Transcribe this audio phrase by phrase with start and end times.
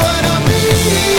[0.00, 1.17] Acaban de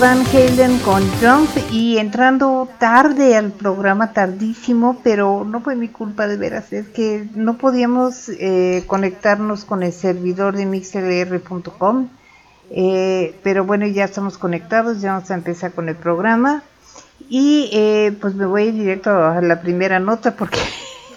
[0.00, 6.28] Van Halen con Jump y entrando tarde al programa, tardísimo, pero no fue mi culpa
[6.28, 12.08] de veras, es que no podíamos eh, conectarnos con el servidor de mixlr.com,
[12.70, 16.62] eh, pero bueno, ya estamos conectados, ya vamos a empezar con el programa
[17.28, 20.60] y eh, pues me voy directo a la primera nota porque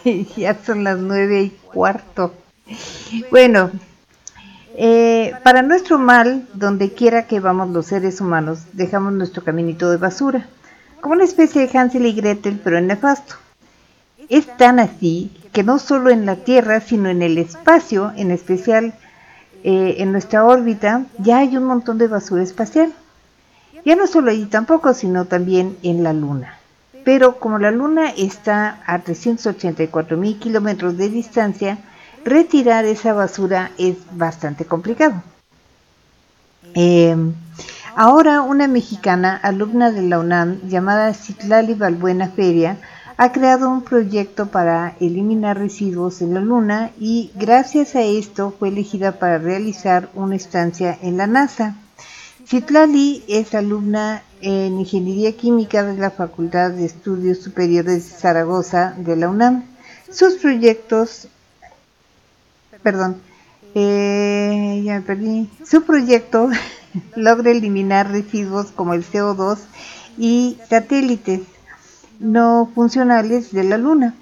[0.36, 2.34] ya son las nueve y cuarto.
[3.30, 3.70] Bueno,
[4.78, 9.98] eh, para nuestro mal, donde quiera que vamos los seres humanos, dejamos nuestro caminito de
[9.98, 10.48] basura,
[11.02, 13.36] como una especie de Hansel y Gretel, pero en nefasto.
[14.30, 18.94] Es tan así que no solo en la Tierra, sino en el espacio, en especial
[19.64, 22.94] eh, en nuestra órbita, ya hay un montón de basura espacial.
[23.84, 26.58] Ya no solo allí tampoco, sino también en la Luna.
[27.04, 31.80] Pero como la Luna está a 384 mil kilómetros de distancia,
[32.24, 35.22] retirar esa basura es bastante complicado.
[36.76, 37.16] Eh,
[37.96, 42.78] ahora una mexicana, alumna de la UNAM, llamada Citlali Balbuena Feria,
[43.18, 48.70] ha creado un proyecto para eliminar residuos en la Luna y gracias a esto fue
[48.70, 51.76] elegida para realizar una estancia en la NASA.
[52.48, 59.16] Citlali es alumna en Ingeniería Química de la Facultad de Estudios Superiores de Zaragoza de
[59.16, 59.66] la UNAM.
[60.10, 61.28] Sus proyectos
[62.84, 63.22] perdón,
[63.76, 66.50] eh, ya me perdí, su proyecto
[67.16, 69.60] logra eliminar residuos como el CO2
[70.18, 71.42] y satélites
[72.20, 74.16] no funcionales de la Luna.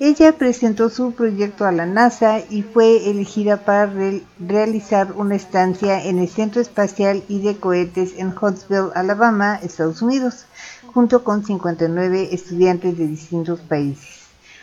[0.00, 3.92] Ella presentó su proyecto a la NASA y fue elegida para
[4.40, 10.46] realizar una estancia en el Centro Espacial y de Cohetes en Huntsville, Alabama, Estados Unidos,
[10.92, 14.22] junto con 59 estudiantes de distintos países.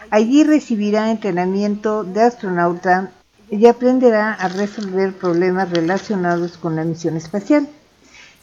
[0.09, 3.11] Allí recibirá entrenamiento de astronauta
[3.51, 7.67] ella aprenderá a resolver problemas relacionados con la misión espacial.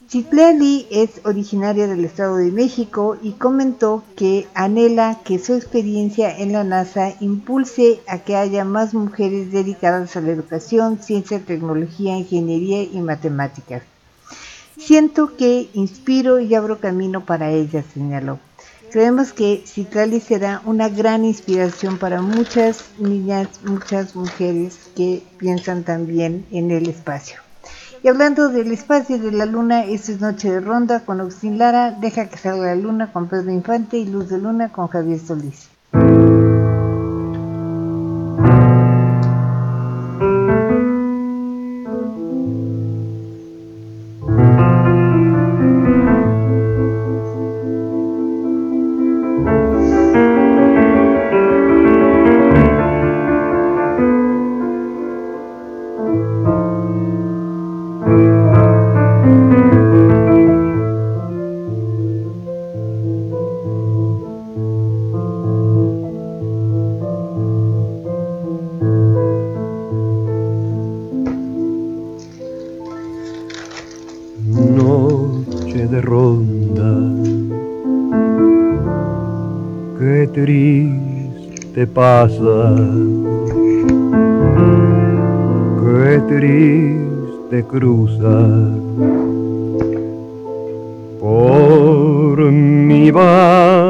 [0.09, 6.53] Chitlali es originaria del Estado de México y comentó que anhela que su experiencia en
[6.53, 12.85] la NASA impulse a que haya más mujeres dedicadas a la educación, ciencia, tecnología, ingeniería
[12.85, 13.83] y matemáticas.
[14.79, 18.39] Siento que inspiro y abro camino para ellas, señaló.
[18.91, 26.47] Creemos que Citlali será una gran inspiración para muchas niñas, muchas mujeres que piensan también
[26.51, 27.41] en el espacio.
[28.03, 31.91] Y hablando del espacio de la luna, esta es Noche de Ronda con Agustín Lara,
[31.91, 35.69] Deja que salga la luna con Pedro Infante y Luz de Luna con Javier Solís.
[81.97, 82.77] Pasa,
[85.81, 88.39] qué triste cruza
[91.19, 93.87] por mi balcón.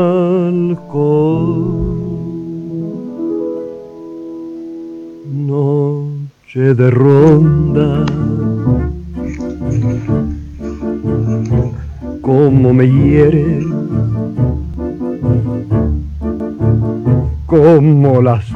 [5.49, 8.06] Noche de ronda,
[12.20, 13.56] como me hiere,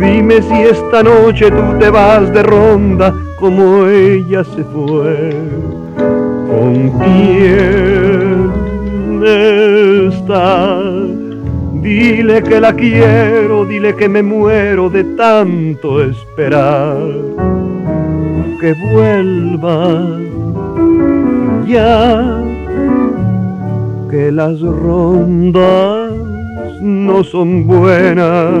[0.00, 5.32] Dime si esta noche tú te vas de ronda como ella se fue.
[6.48, 8.52] ¿Con quién
[9.24, 10.80] está?
[11.80, 16.98] Dile que la quiero, dile que me muero de tanto esperar.
[18.60, 20.18] Que vuelva
[21.68, 22.42] ya,
[24.10, 26.12] que las rondas
[26.80, 28.60] no son buenas,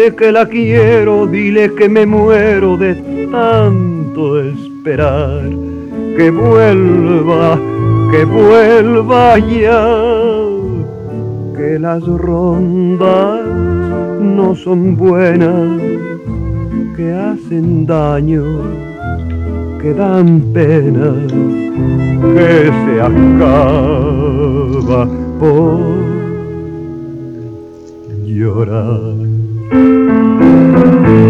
[0.00, 2.94] Dile que la quiero, dile que me muero de
[3.30, 5.42] tanto esperar.
[6.16, 7.60] Que vuelva,
[8.10, 9.86] que vuelva ya.
[11.54, 13.46] Que las rondas
[14.22, 15.82] no son buenas,
[16.96, 18.42] que hacen daño,
[19.82, 21.12] que dan pena,
[22.34, 25.06] que se acaba
[25.38, 25.78] por
[28.24, 29.19] llorar.
[29.70, 31.29] Deja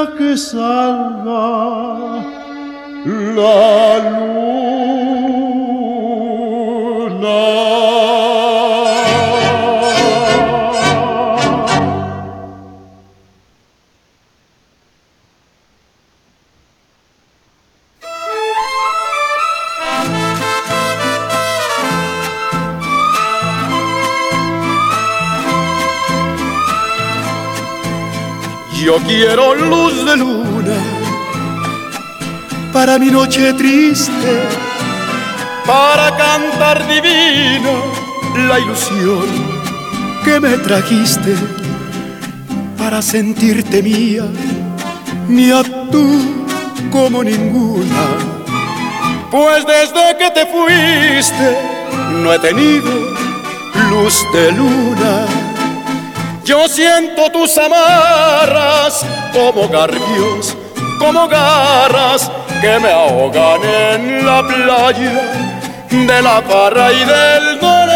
[0.00, 2.24] Deja que salga
[3.04, 5.49] la luna.
[29.10, 30.78] Quiero luz de luna
[32.72, 34.32] para mi noche triste,
[35.66, 37.74] para cantar divina
[38.48, 39.26] la ilusión
[40.24, 41.34] que me trajiste,
[42.78, 44.26] para sentirte mía,
[45.26, 46.06] mía tú
[46.92, 48.04] como ninguna.
[49.32, 51.48] Pues desde que te fuiste
[52.22, 52.92] no he tenido
[53.90, 55.39] luz de luna
[56.50, 60.56] yo siento tus amarras como garbios,
[60.98, 62.28] como garras
[62.60, 65.30] que me ahogan en la playa
[65.88, 67.86] de la parra y del dolor.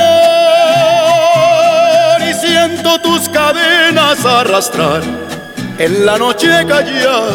[2.31, 5.03] Y siento tus cadenas arrastrar
[5.79, 7.33] en la noche callada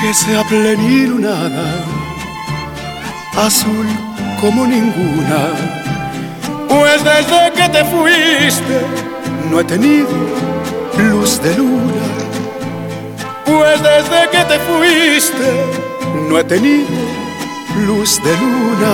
[0.00, 1.84] que sea plenilunada,
[3.36, 3.86] azul
[4.40, 5.52] como ninguna.
[6.68, 9.06] Pues desde que te fuiste
[9.50, 10.08] no he tenido
[10.98, 12.06] luz de luna,
[13.44, 15.50] pues desde que te fuiste
[16.28, 16.88] no he tenido
[17.86, 18.92] luz de luna.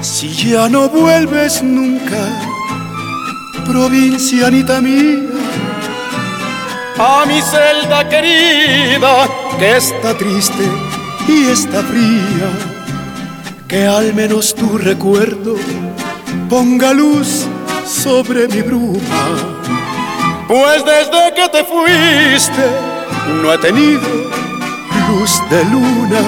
[0.00, 2.18] Si ya no vuelves nunca,
[3.66, 5.27] provincianita mía,
[6.98, 9.28] a mi celda querida
[9.58, 10.64] que está triste
[11.28, 12.50] y está fría.
[13.68, 15.54] Que al menos tu recuerdo
[16.48, 17.46] ponga luz
[17.86, 19.22] sobre mi bruma.
[20.48, 22.66] Pues desde que te fuiste
[23.42, 24.08] no he tenido
[25.08, 26.22] luz de luna.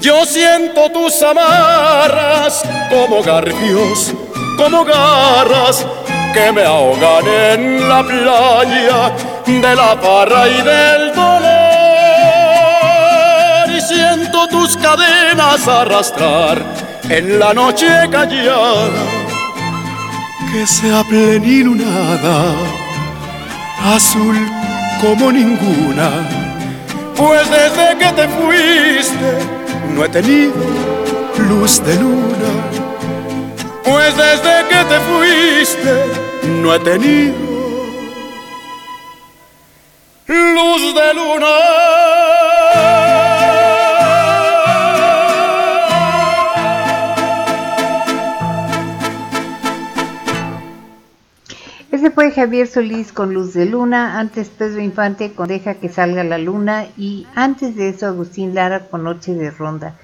[0.00, 4.12] Yo siento tus amarras como garfios,
[4.56, 5.86] como garras
[6.32, 11.40] que me ahogan en la playa de la parra y del dolor.
[13.76, 16.62] Y siento tus cadenas arrastrar
[17.08, 19.04] en la noche callada,
[20.52, 22.54] que sea plenilunada,
[23.84, 24.36] azul
[25.00, 26.10] como ninguna.
[27.16, 29.38] Pues desde que te fuiste
[29.94, 30.54] no he tenido
[31.48, 32.52] luz de luna.
[33.82, 35.92] Pues desde que te fuiste
[36.62, 37.49] no he tenido
[40.60, 41.46] luz de luna.
[51.90, 56.24] Ese fue Javier Solís con Luz de Luna, antes Pedro Infante con Deja que salga
[56.24, 59.96] la luna y antes de eso Agustín Lara con Noche de Ronda.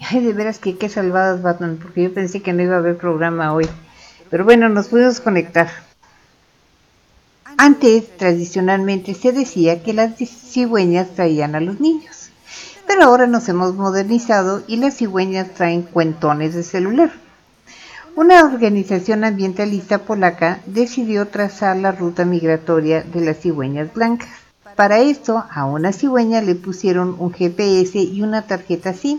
[0.00, 2.96] Ay, de veras que qué salvadas Batman, porque yo pensé que no iba a haber
[2.96, 3.66] programa hoy.
[4.30, 5.85] Pero bueno, nos pudimos conectar.
[7.58, 12.28] Antes, tradicionalmente, se decía que las cigüeñas traían a los niños,
[12.86, 17.12] pero ahora nos hemos modernizado y las cigüeñas traen cuentones de celular.
[18.14, 24.28] Una organización ambientalista polaca decidió trazar la ruta migratoria de las cigüeñas blancas.
[24.74, 29.18] Para esto, a una cigüeña le pusieron un GPS y una tarjeta SIM.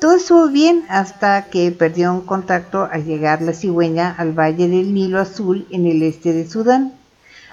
[0.00, 4.94] Todo estuvo bien hasta que perdió un contacto al llegar la cigüeña al valle del
[4.94, 6.99] Nilo Azul en el este de Sudán.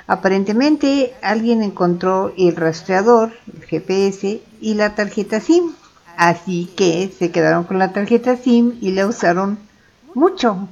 [0.08, 5.74] Aparentemente alguien encontró el rastreador, el GPS y la tarjeta SIM.
[6.16, 9.60] Así que se quedaron con la tarjeta SIM y la usaron
[10.16, 10.70] mucho.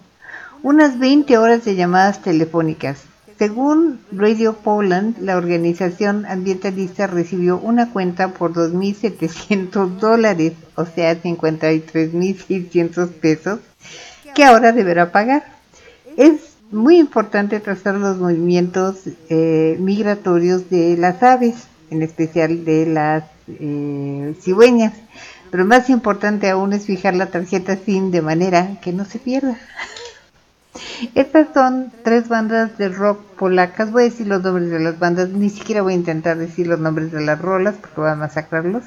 [0.63, 3.03] Unas 20 horas de llamadas telefónicas.
[3.37, 13.09] Según Radio Poland, la organización ambientalista recibió una cuenta por 2.700 dólares, o sea, 53.600
[13.09, 13.59] pesos,
[14.33, 15.43] que ahora deberá pagar.
[16.15, 18.97] Es muy importante trazar los movimientos
[19.29, 24.93] eh, migratorios de las aves, en especial de las eh, cigüeñas.
[25.51, 29.57] Pero más importante aún es fijar la tarjeta SIM de manera que no se pierda.
[31.15, 33.91] Estas son tres bandas de rock polacas.
[33.91, 35.29] Voy a decir los nombres de las bandas.
[35.29, 38.83] Ni siquiera voy a intentar decir los nombres de las rolas porque voy a masacrarlos.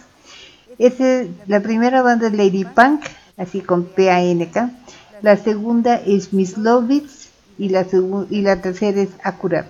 [1.47, 3.01] la primera banda es Lady Punk,
[3.39, 4.71] así con P-A-N-K.
[5.23, 7.28] La segunda es Miss Lovitz
[7.59, 7.87] y la,
[8.31, 9.67] y la tercera es Acurat.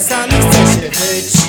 [0.00, 1.39] That's how I need to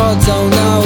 [0.00, 0.77] 我走了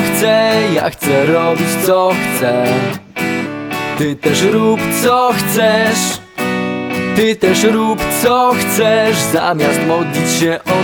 [0.00, 2.64] chcę Ja chcę robić co chcę.
[3.98, 6.18] Ty też rób co chcesz.
[7.16, 9.16] Ty też rób co chcesz.
[9.16, 10.77] Zamiast modlić się o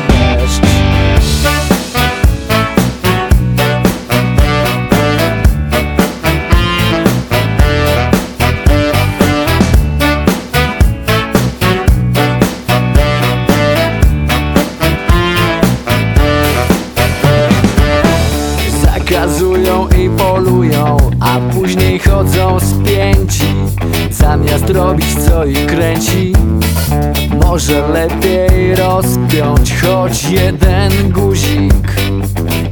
[27.55, 31.93] Może lepiej rozpiąć choć jeden guzik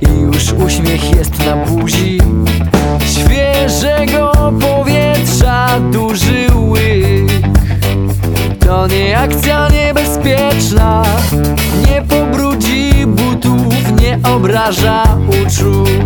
[0.01, 2.21] I już uśmiech jest na buzi.
[3.07, 7.31] Świeżego powietrza duży łyk.
[8.61, 11.03] To nie akcja niebezpieczna
[11.89, 16.02] Nie pobrudzi butów, nie obraża uczuć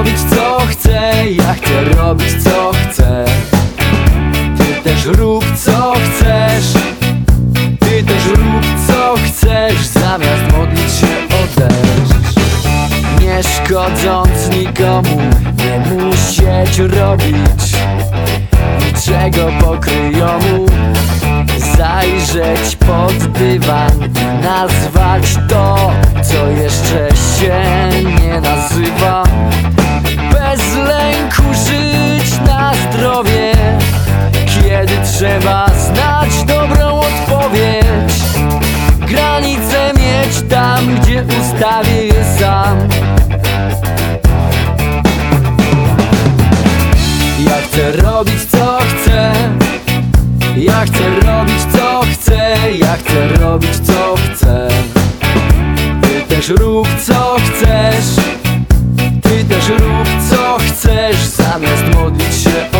[0.00, 3.24] robić co chcę Ja chcę robić co chcę.
[4.58, 6.82] Ty też rób co chcesz.
[7.80, 12.34] Ty też rób co chcesz Zamiast modlić się o deszcz.
[13.20, 15.20] Nie szkodząc nikomu
[15.58, 17.76] nie musieć robić
[18.86, 20.66] niczego pokryjomu
[21.80, 23.90] Zajrzeć pod dywan
[24.42, 27.60] Nazwać to, co jeszcze się
[28.04, 29.24] nie nazywa.
[30.32, 33.52] Bez lęku żyć na zdrowie
[34.46, 38.14] Kiedy trzeba znać dobrą odpowiedź.
[38.98, 42.78] Granice mieć tam, gdzie ustawię je sam.
[47.46, 48.89] Ja chcę robić co
[52.50, 54.68] Ja chcę robić co chcę.
[56.02, 58.24] Ty też rób co chcesz.
[59.22, 61.16] Ty też rób co chcesz.
[61.16, 62.79] Zamiast modlić się o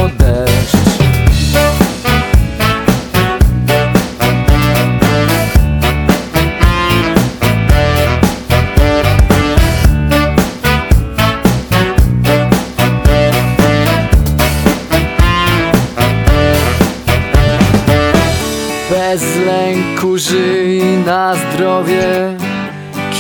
[20.21, 22.37] żyj na zdrowie.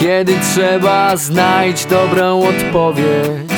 [0.00, 3.50] Kiedy trzeba znajdź dobrą odpowiedź.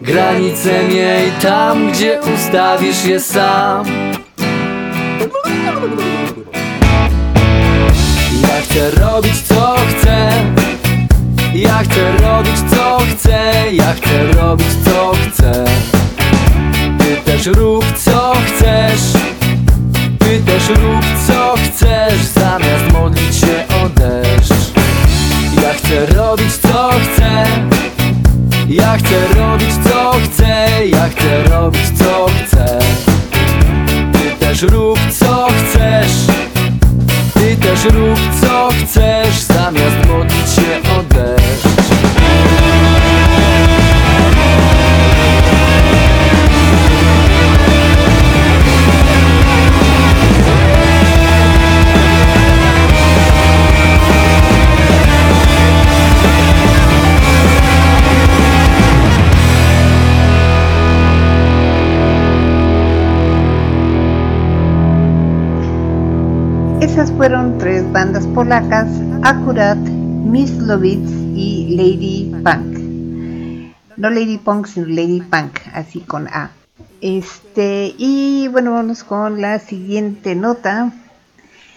[0.00, 3.84] Granice miej tam, gdzie ustawisz je sam.
[8.42, 10.28] Ja chcę robić co chcę.
[11.54, 13.52] Ja chcę robić co chcę.
[13.72, 15.64] Ja chcę robić co chcę.
[16.98, 19.33] Ty też rób co chcesz
[20.24, 24.72] ty też rób co chcesz Zamiast modlić się o deszcz.
[25.62, 27.44] Ja chcę robić co chcę.
[28.68, 30.66] Ja chcę robić co chcę.
[30.86, 32.78] Ja chcę robić co chcę.
[34.12, 36.12] Ty też rób co chcesz.
[37.34, 40.53] Ty też rób co chcesz Zamiast modlić
[67.16, 68.88] fueron tres bandas polacas,
[69.22, 72.78] Akurat, Miss Lovitz y Lady Punk.
[73.96, 76.50] No Lady Punk, sino Lady Punk, así con A.
[77.00, 80.92] Este, y bueno, vamos con la siguiente nota.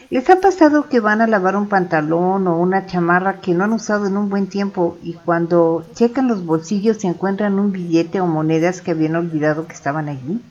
[0.09, 3.73] ¿Les ha pasado que van a lavar un pantalón o una chamarra que no han
[3.73, 8.25] usado en un buen tiempo y cuando checan los bolsillos se encuentran un billete o
[8.25, 10.41] monedas que habían olvidado que estaban allí?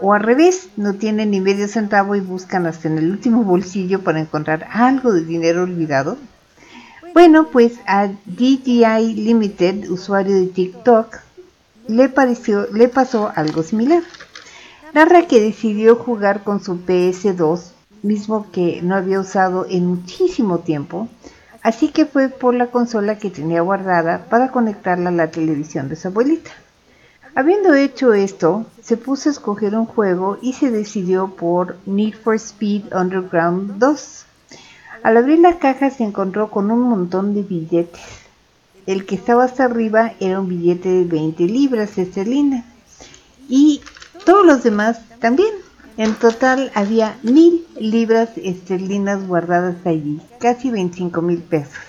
[0.00, 4.02] O al revés, no tienen ni medio centavo y buscan hasta en el último bolsillo
[4.02, 6.18] para encontrar algo de dinero olvidado.
[7.12, 11.20] Bueno, pues a DJI Limited, usuario de TikTok,
[11.86, 14.02] le, pareció, le pasó algo similar.
[14.94, 17.70] Narra que decidió jugar con su PS2,
[18.02, 21.08] mismo que no había usado en muchísimo tiempo,
[21.62, 25.96] así que fue por la consola que tenía guardada para conectarla a la televisión de
[25.96, 26.50] su abuelita.
[27.36, 32.36] Habiendo hecho esto, se puso a escoger un juego y se decidió por Need for
[32.36, 34.24] Speed Underground 2.
[35.02, 38.00] Al abrir la caja se encontró con un montón de billetes.
[38.86, 42.64] El que estaba hasta arriba era un billete de 20 libras esterlinas
[43.48, 43.80] y
[44.24, 45.54] todos los demás también.
[45.96, 51.82] En total había mil libras esterlinas guardadas allí, casi 25 mil pesos.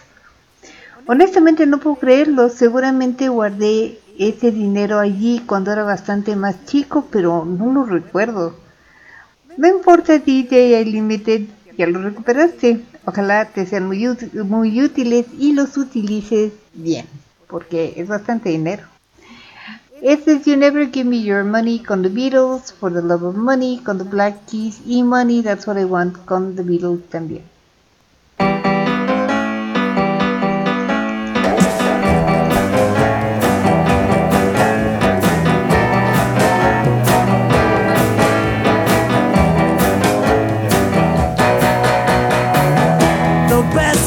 [1.06, 7.46] Honestamente no puedo creerlo, seguramente guardé ese dinero allí cuando era bastante más chico, pero
[7.46, 8.56] no lo recuerdo.
[9.58, 11.44] No importa DJI Limited,
[11.78, 12.82] ya lo recuperaste.
[13.06, 17.06] Ojalá te sean muy, muy útiles y los utilices bien,
[17.48, 18.84] porque es bastante dinero.
[20.02, 23.36] Este es You Never Give Me Your Money con The Beatles, For the Love of
[23.36, 27.55] Money con The Black Keys y Money That's What I Want con The Beatles también.
[43.76, 44.05] That's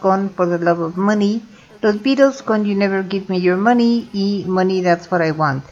[0.00, 1.42] con For the Love of Money,
[1.82, 5.64] los Beatles con You Never Give Me Your Money y Money That's What I Want.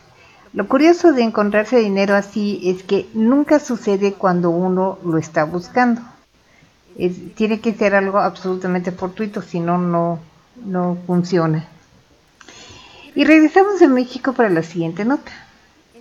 [0.52, 6.00] Lo curioso de encontrarse dinero así es que nunca sucede cuando uno lo está buscando.
[7.34, 11.66] Tiene que ser algo absolutamente fortuito, si no, no funciona.
[13.14, 15.32] Y regresamos a México para la siguiente nota.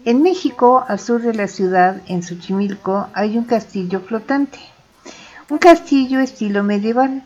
[0.06, 4.60] En México, al sur de la ciudad, en Xochimilco, hay un castillo flotante.
[5.50, 7.24] Un castillo estilo medieval.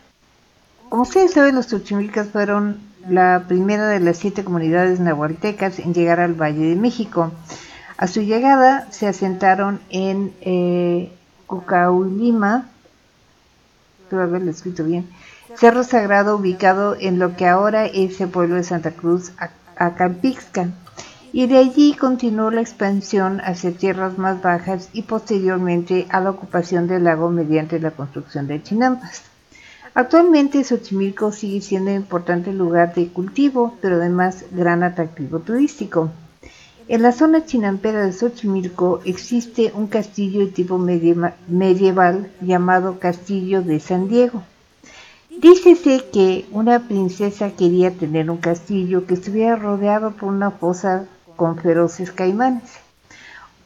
[0.89, 6.19] Como ustedes saben, los Xochimilcas fueron la primera de las siete comunidades nahualtecas en llegar
[6.19, 7.31] al Valle de México.
[7.97, 11.11] A su llegada se asentaron en eh,
[11.47, 12.67] Cucaulima,
[14.11, 15.07] haberlo escrito bien,
[15.55, 20.69] Cerro Sagrado ubicado en lo que ahora es el pueblo de Santa Cruz, Ac- Acampixca,
[21.31, 26.87] y de allí continuó la expansión hacia tierras más bajas y posteriormente a la ocupación
[26.87, 29.28] del lago mediante la construcción de chinampas.
[29.99, 36.09] Actualmente Xochimilco sigue siendo un importante lugar de cultivo, pero además gran atractivo turístico.
[36.87, 43.81] En la zona chinampera de Xochimilco existe un castillo de tipo medieval llamado Castillo de
[43.81, 44.41] San Diego.
[45.41, 51.57] Dícese que una princesa quería tener un castillo que estuviera rodeado por una fosa con
[51.57, 52.71] feroces caimanes.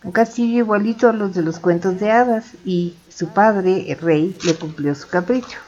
[0.04, 4.36] Un castillo igualito a los de los cuentos de hadas y su padre, el rey,
[4.44, 5.60] le cumplió su capricho.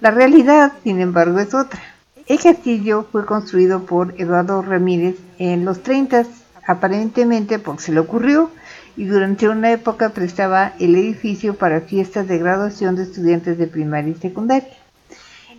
[0.00, 1.80] La realidad, sin embargo, es otra.
[2.26, 6.24] El castillo fue construido por Eduardo Ramírez en los 30,
[6.66, 8.50] aparentemente porque se le ocurrió
[8.96, 14.12] y durante una época prestaba el edificio para fiestas de graduación de estudiantes de primaria
[14.12, 14.68] y secundaria.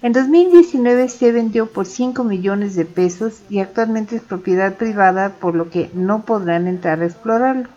[0.02, 5.54] En 2019 se vendió por 5 millones de pesos y actualmente es propiedad privada, por
[5.54, 7.68] lo que no podrán entrar a explorarlo.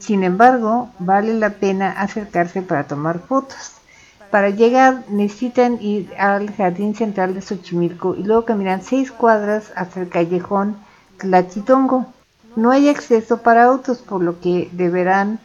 [0.00, 3.81] Sin embargo, vale la pena acercarse para tomar fotos.
[4.32, 10.00] Para llegar necesitan ir al Jardín Central de Xochimilco y luego caminar seis cuadras hasta
[10.00, 10.76] el callejón
[11.18, 12.06] Tlachitongo.
[12.56, 15.38] No hay acceso para autos, por lo que deberán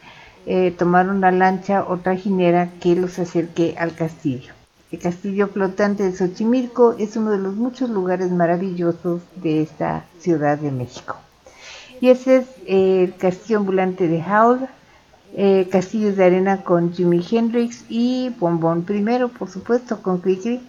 [0.46, 4.54] eh, tomar una lancha o trajinera que los acerque al castillo.
[4.90, 10.56] El castillo flotante de Xochimilco es uno de los muchos lugares maravillosos de esta Ciudad
[10.56, 11.14] de México.
[12.00, 14.66] Y ese es el castillo ambulante de Howl,
[15.34, 20.60] eh, Castillos de Arena con Jimi Hendrix y Bombón primero, por supuesto, con Cricri.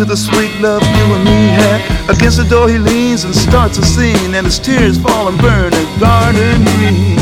[0.00, 2.08] To the sweet love you and me had?
[2.08, 5.74] Against the door he leans and starts a scene, and his tears fall and burn
[5.74, 7.18] in garden green.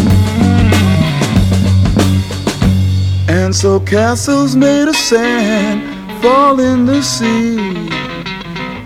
[3.29, 7.89] And so castles made of sand fall in the sea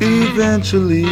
[0.01, 1.05] eventually.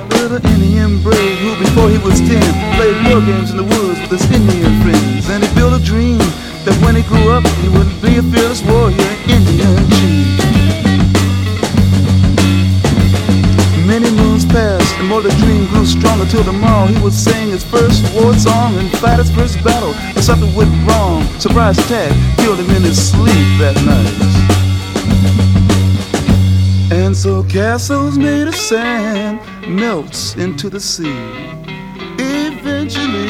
[0.00, 4.00] A little Indian brave who before he was ten played war games in the woods
[4.00, 5.28] with his Indian friends.
[5.28, 6.22] And he built a dream
[6.64, 10.40] that when he grew up he wouldn't be a fearless warrior, Indian chief.
[13.86, 17.64] Many moons passed, and more the dream grew stronger till tomorrow he would sing his
[17.64, 19.94] first war song and fight his first battle.
[20.14, 21.24] But something went wrong.
[21.38, 24.50] Surprise attack killed him in his sleep that night.
[26.92, 31.16] And so castles made of sand melts into the sea.
[32.18, 33.29] Eventually.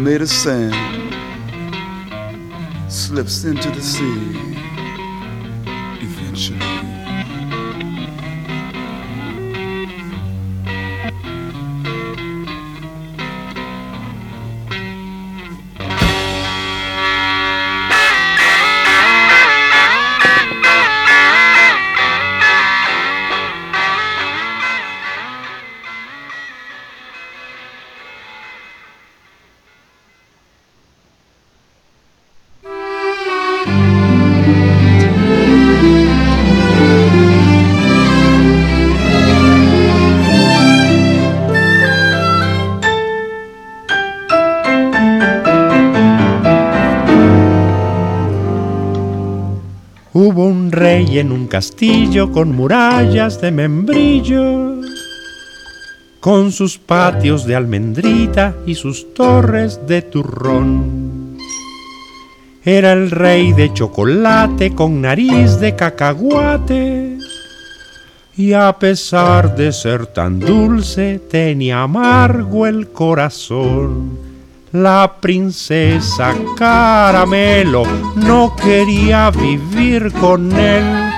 [0.00, 0.74] made of sand
[2.90, 4.32] slips into the sea
[6.00, 6.79] eventually.
[51.50, 54.80] Castillo con murallas de membrillo,
[56.20, 61.36] con sus patios de almendrita y sus torres de turrón.
[62.64, 67.18] Era el rey de chocolate con nariz de cacahuate.
[68.36, 74.30] Y a pesar de ser tan dulce, tenía amargo el corazón.
[74.72, 77.82] La princesa Caramelo
[78.14, 81.09] no quería vivir con él,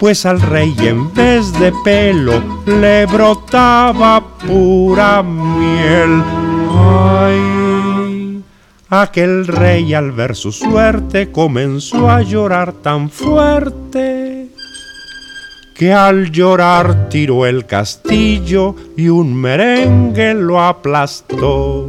[0.00, 6.22] pues al rey en vez de pelo le brotaba pura miel.
[6.72, 8.42] Ay,
[8.88, 14.48] aquel rey al ver su suerte comenzó a llorar tan fuerte
[15.76, 21.88] que al llorar tiró el castillo y un merengue lo aplastó.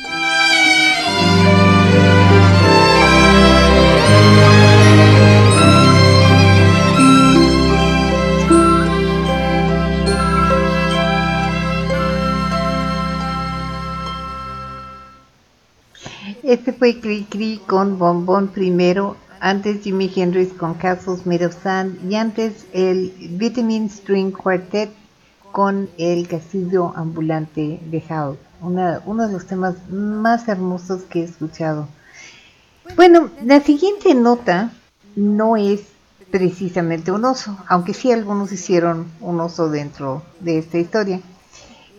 [16.51, 22.11] Este fue Cri Cri con Bombón primero, antes Jimi Hendrix con Castles Made of Sand
[22.11, 24.91] y antes el Vitamin String Quartet
[25.53, 28.03] con el Castillo Ambulante de
[28.59, 31.87] una, uno de los temas más hermosos que he escuchado.
[32.97, 34.73] Bueno, la siguiente nota
[35.15, 35.83] no es
[36.31, 41.21] precisamente un oso, aunque sí algunos hicieron un oso dentro de esta historia.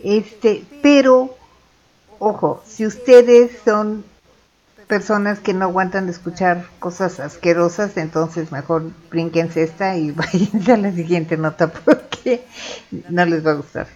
[0.03, 1.35] Este, pero
[2.19, 4.12] ojo, si ustedes son
[4.93, 10.11] personas que no aguantan de escuchar cosas asquerosas, entonces mejor brínquense esta y
[10.61, 12.45] vayan a la siguiente nota porque
[13.09, 13.87] no les va a gustar.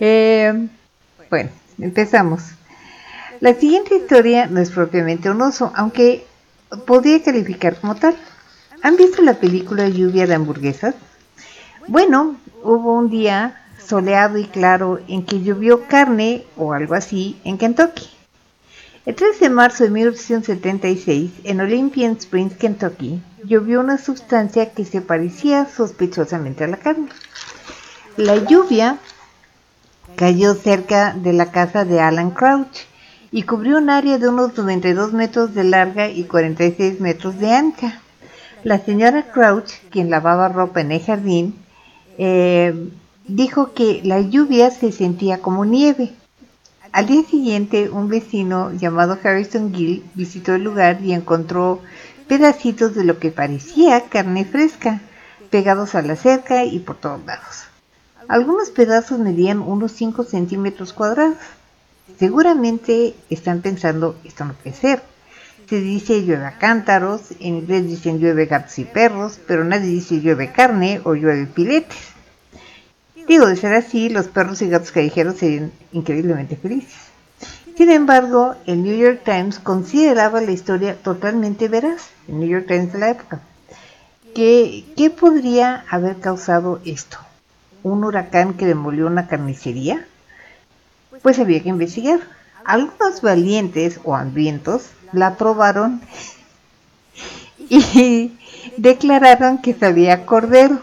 [0.00, 0.66] Eh,
[1.30, 2.42] bueno, empezamos.
[3.38, 6.26] La siguiente historia no es propiamente un oso, aunque
[6.84, 8.16] podría calificar como tal.
[8.82, 10.96] ¿Han visto la película Lluvia de hamburguesas?
[11.86, 12.34] Bueno,
[12.64, 18.21] hubo un día soleado y claro en que llovió carne o algo así en Kentucky.
[19.04, 25.00] El 3 de marzo de 1876, en Olympian Springs, Kentucky, llovió una sustancia que se
[25.00, 27.08] parecía sospechosamente a la carne.
[28.16, 28.98] La lluvia
[30.14, 32.86] cayó cerca de la casa de Alan Crouch
[33.32, 38.00] y cubrió un área de unos 92 metros de larga y 46 metros de ancha.
[38.62, 41.56] La señora Crouch, quien lavaba ropa en el jardín,
[42.18, 42.88] eh,
[43.26, 46.12] dijo que la lluvia se sentía como nieve.
[46.92, 51.80] Al día siguiente, un vecino llamado Harrison Gill visitó el lugar y encontró
[52.28, 55.00] pedacitos de lo que parecía carne fresca,
[55.48, 57.64] pegados a la cerca y por todos lados.
[58.28, 61.38] Algunos pedazos medían unos 5 centímetros cuadrados.
[62.18, 65.02] Seguramente están pensando, esto no puede ser.
[65.70, 70.20] Se dice llueve a cántaros, en inglés dicen llueve gatos y perros, pero nadie dice
[70.20, 72.11] llueve carne o llueve filetes.
[73.26, 77.12] Digo, de ser así, los perros y gatos callejeros serían increíblemente felices.
[77.76, 82.92] Sin embargo, el New York Times consideraba la historia totalmente veraz, el New York Times
[82.92, 83.40] de la época.
[84.34, 87.18] ¿Qué, qué podría haber causado esto?
[87.82, 90.06] ¿Un huracán que demolió una carnicería?
[91.22, 92.20] Pues había que investigar.
[92.64, 96.00] Algunos valientes o hambrientos la probaron
[97.58, 98.38] y
[98.76, 100.80] declararon que sabía cordero.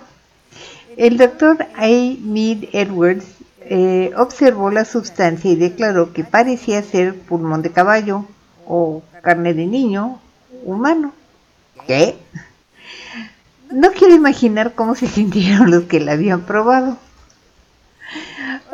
[1.00, 1.88] El doctor A.
[1.88, 3.26] Mead Edwards
[3.62, 8.26] eh, observó la sustancia y declaró que parecía ser pulmón de caballo
[8.68, 10.20] o carne de niño
[10.66, 11.14] humano.
[11.88, 12.18] ¿Qué?
[13.72, 16.98] No quiero imaginar cómo se sintieron los que la habían probado.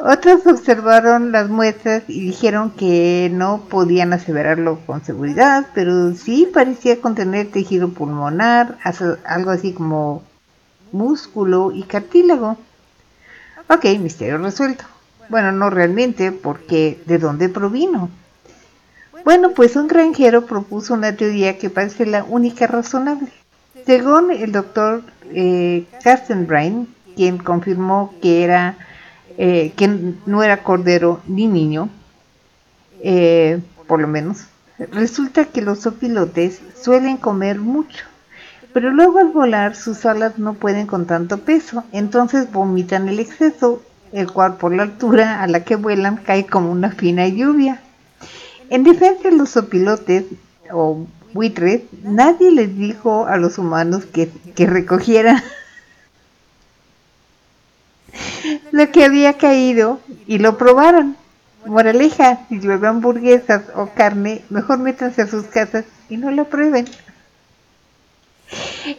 [0.03, 6.99] Otros observaron las muestras y dijeron que no podían aseverarlo con seguridad, pero sí parecía
[7.01, 8.79] contener tejido pulmonar,
[9.25, 10.23] algo así como
[10.91, 12.57] músculo y cartílago.
[13.69, 14.83] Ok, misterio resuelto.
[15.29, 18.09] Bueno, no realmente, porque ¿de dónde provino?
[19.23, 23.29] Bueno, pues un granjero propuso una teoría que parece la única razonable.
[23.85, 25.85] Según el doctor eh,
[26.47, 28.77] Brain, quien confirmó que era
[29.37, 29.87] eh, que
[30.25, 31.89] no era cordero ni niño,
[33.01, 34.45] eh, por lo menos,
[34.91, 38.05] resulta que los opilotes suelen comer mucho,
[38.75, 43.81] pero luego al volar sus alas no pueden con tanto peso, entonces vomitan el exceso,
[44.11, 47.79] el cual por la altura a la que vuelan cae como una fina lluvia.
[48.69, 50.25] En defensa de los opilotes
[50.73, 55.41] o buitres, nadie les dijo a los humanos que, que recogieran
[58.73, 61.15] lo que había caído y lo probaron.
[61.65, 66.85] Moraleja, si llueve hamburguesas o carne, mejor métanse a sus casas y no lo prueben.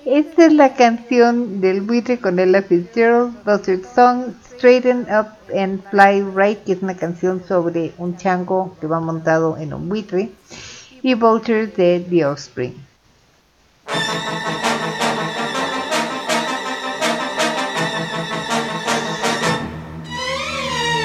[0.05, 6.22] Esta es la canción del buitre con Ella Fitzgerald, Buzzard Song, Straighten Up and Fly
[6.34, 10.30] Right, que es una canción sobre un chango que va montado en un buitre,
[11.03, 12.74] y Vultures de The Offspring.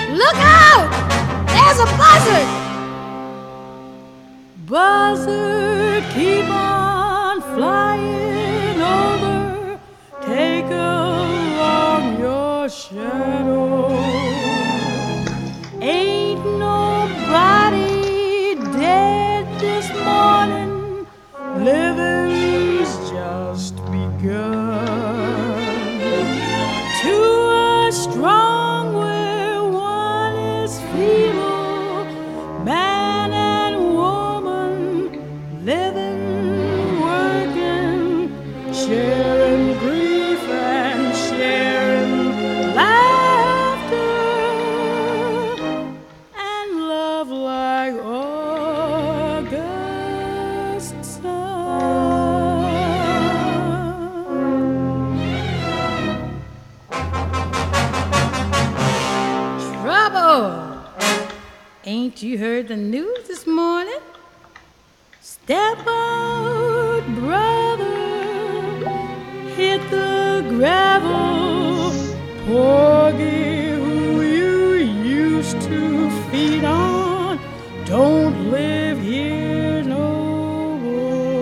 [0.09, 0.89] Look out!
[1.47, 2.47] There's a buzzard!
[4.65, 7.90] Buzzard, keep on flying
[62.27, 63.99] you heard the news this morning?
[65.21, 67.85] Step out, brother,
[69.55, 71.91] hit the gravel.
[72.45, 77.39] Porgy, who you used to feed on,
[77.85, 81.41] don't live here no more.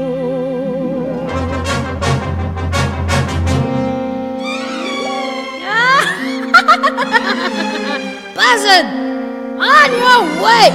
[8.35, 9.28] Buzzard,
[9.77, 10.67] on your way!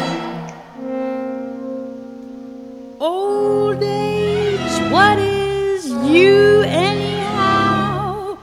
[3.01, 8.39] Old age, what is you anyhow?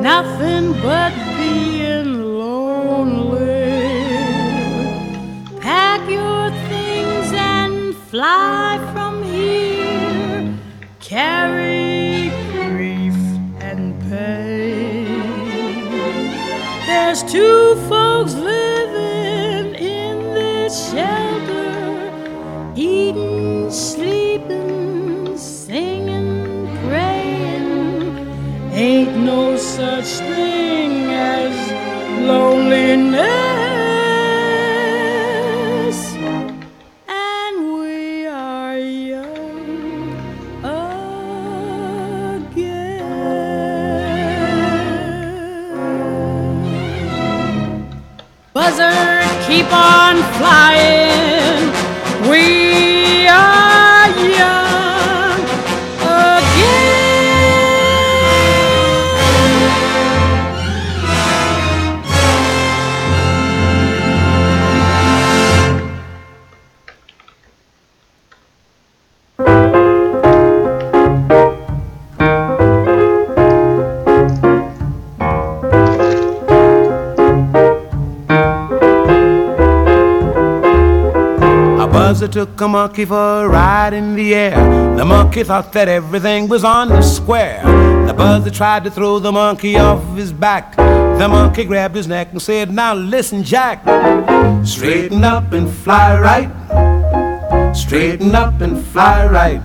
[0.00, 1.12] Nothing but
[49.66, 50.95] keep on flying.
[82.66, 84.56] A monkey for a ride in the air.
[84.96, 87.62] The monkey thought that everything was on the square.
[88.08, 90.74] The buzzer tried to throw the monkey off his back.
[90.74, 93.82] The monkey grabbed his neck and said, Now listen, Jack.
[94.66, 96.50] Straighten up and fly right.
[97.72, 99.62] Straighten up and fly right.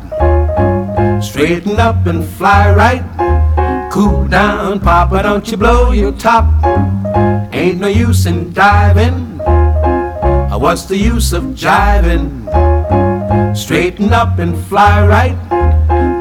[1.24, 3.90] Straighten up and fly right.
[3.92, 6.46] Cool down, Papa, don't you blow your top.
[7.52, 9.32] Ain't no use in diving.
[10.62, 12.41] What's the use of jiving?
[13.56, 15.38] Straighten up and fly right.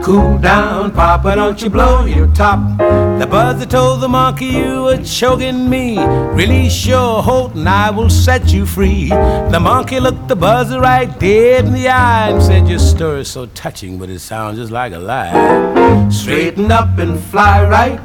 [0.02, 2.58] Cool down, Papa, don't you blow your top.
[2.78, 5.98] The buzzer told the monkey you were choking me.
[6.32, 9.10] Release your hold and I will set you free.
[9.10, 13.46] The monkey looked the buzzer right dead in the eye and said, Your story's so
[13.46, 16.08] touching, but it sounds just like a lie.
[16.10, 18.00] Straighten up and fly right.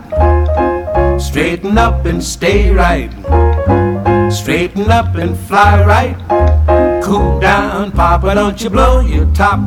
[1.20, 3.10] Straighten up and stay right.
[4.32, 6.55] Straighten up and fly right.
[7.06, 9.60] Cool down, Papa, don't you blow your top.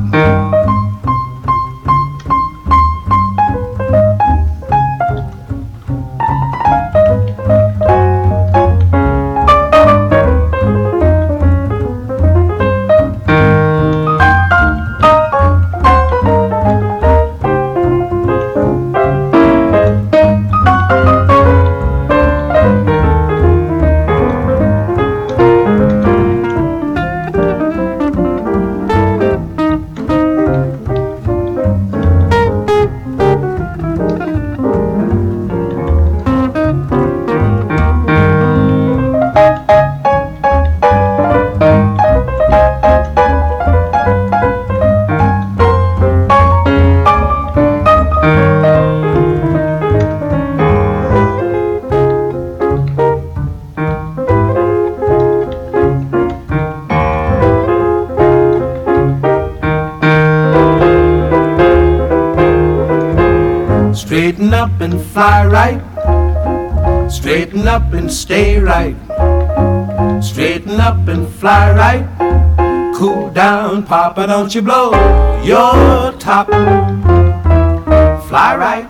[67.78, 68.96] Up and stay right.
[70.20, 72.04] Straighten up and fly right.
[72.96, 74.90] Cool down, Papa, don't you blow
[75.44, 76.48] your top.
[78.28, 78.87] Fly right.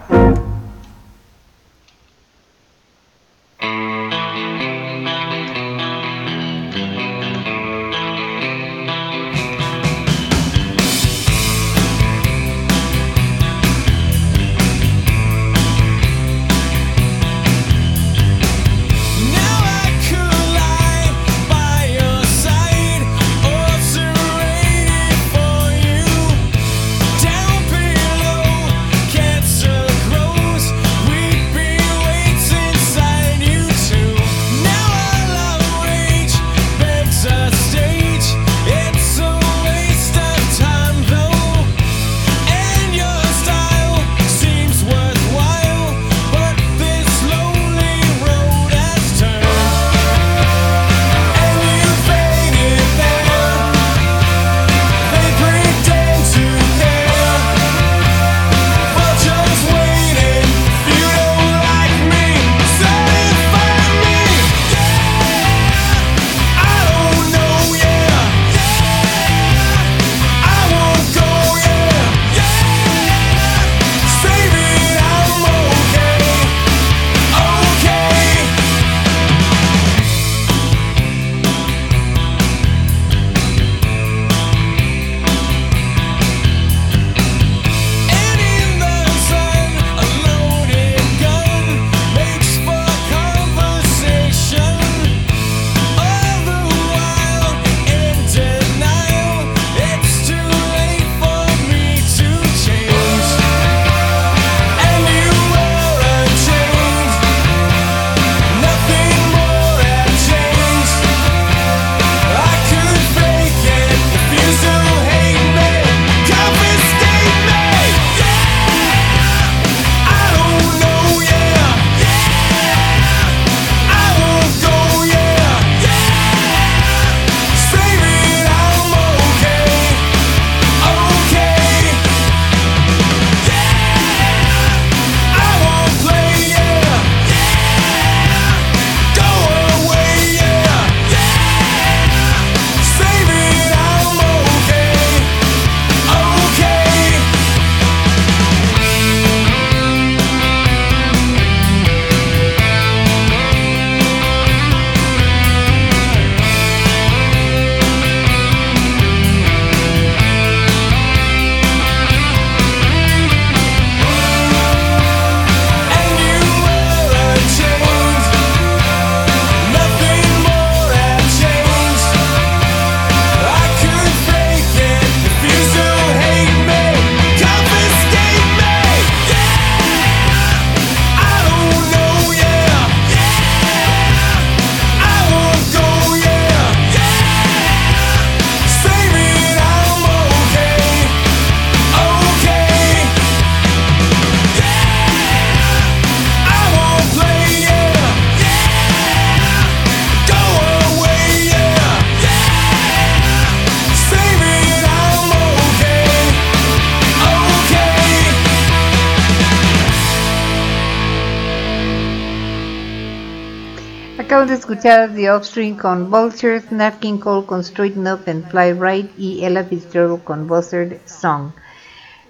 [214.78, 219.44] Escuchar The Offspring con Vultures, Nat King Cole con Straighten Up and Fly Right y
[219.44, 221.50] Ella Fitzgerald con Buzzard Song.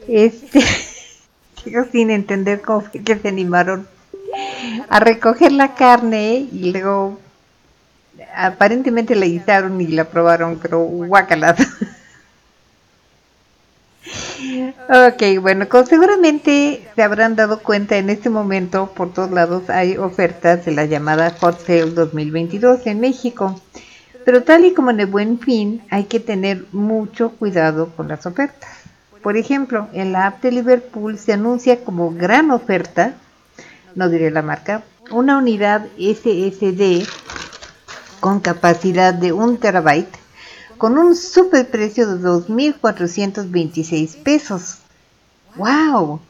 [0.09, 0.62] Este,
[1.62, 3.86] sigo sin entender cómo fue que se animaron
[4.88, 7.20] a recoger la carne y luego
[8.34, 11.55] aparentemente la guisaron y la probaron, pero guacala.
[14.89, 20.64] Ok, bueno, seguramente se habrán dado cuenta en este momento, por todos lados hay ofertas
[20.64, 23.61] de la llamada Hot Sale 2022 en México.
[24.25, 28.27] Pero tal y como en el buen fin, hay que tener mucho cuidado con las
[28.27, 28.69] ofertas.
[29.23, 33.14] Por ejemplo, en la app de Liverpool se anuncia como gran oferta,
[33.95, 37.09] no diré la marca, una unidad SSD
[38.21, 40.28] con capacidad de 1 terabyte
[40.79, 44.79] con un superprecio de 2.426 pesos.
[45.57, 46.20] ¡Wow!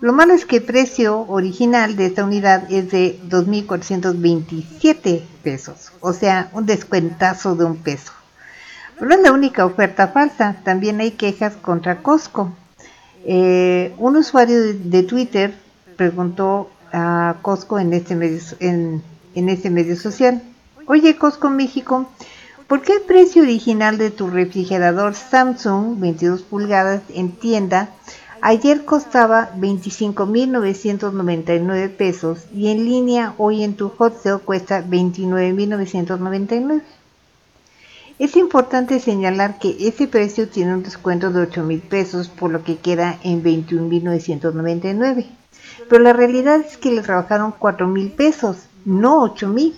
[0.00, 6.14] Lo malo es que el precio original de esta unidad es de 2.427 pesos, o
[6.14, 8.12] sea, un descuentazo de un peso.
[8.94, 12.54] Pero no es la única oferta falsa, también hay quejas contra Costco.
[13.26, 15.54] Eh, un usuario de, Twitter
[15.96, 19.02] preguntó a Costco en este medio, en
[19.34, 20.42] este medio social.
[20.86, 22.08] Oye, Costco México,
[22.70, 27.90] ¿por qué el precio original de tu refrigerador Samsung 22 pulgadas en tienda
[28.42, 36.82] ayer costaba 25.999 pesos y en línea hoy en tu hot sale cuesta 29.999?
[38.20, 42.62] Es importante señalar que ese precio tiene un descuento de 8 mil pesos, por lo
[42.62, 45.26] que queda en 21.999.
[45.88, 49.74] Pero la realidad es que le trabajaron 4 mil pesos, no 8 mil.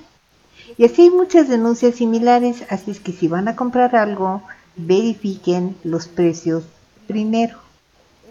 [0.79, 4.43] Y así hay muchas denuncias similares, así es que si van a comprar algo,
[4.77, 6.65] verifiquen los precios
[7.07, 7.59] primero.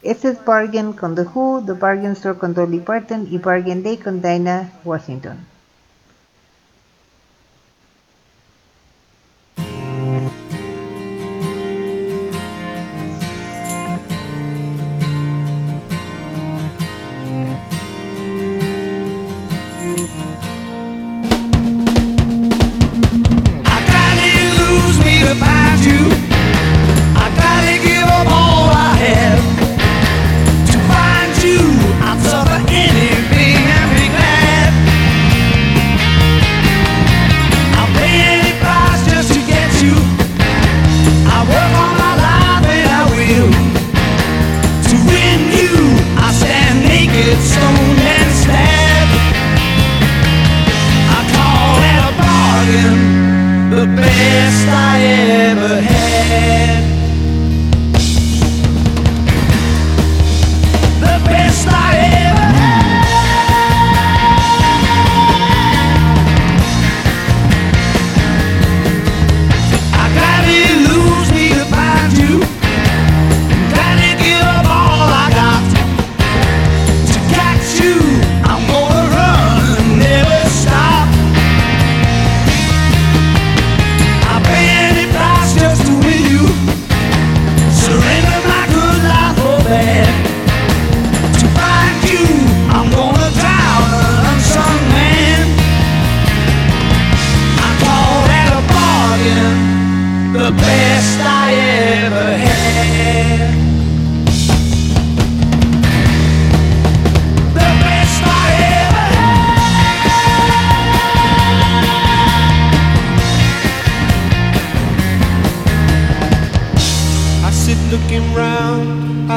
[0.02, 3.98] Este es Bargain con The Who, The Bargain Store con Dolly Parton y Bargain Day
[3.98, 5.51] con Dinah Washington.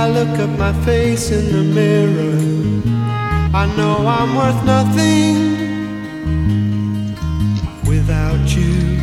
[0.04, 2.36] I look at my face in the mirror.
[3.54, 5.34] I know I'm worth nothing
[7.88, 9.00] without you.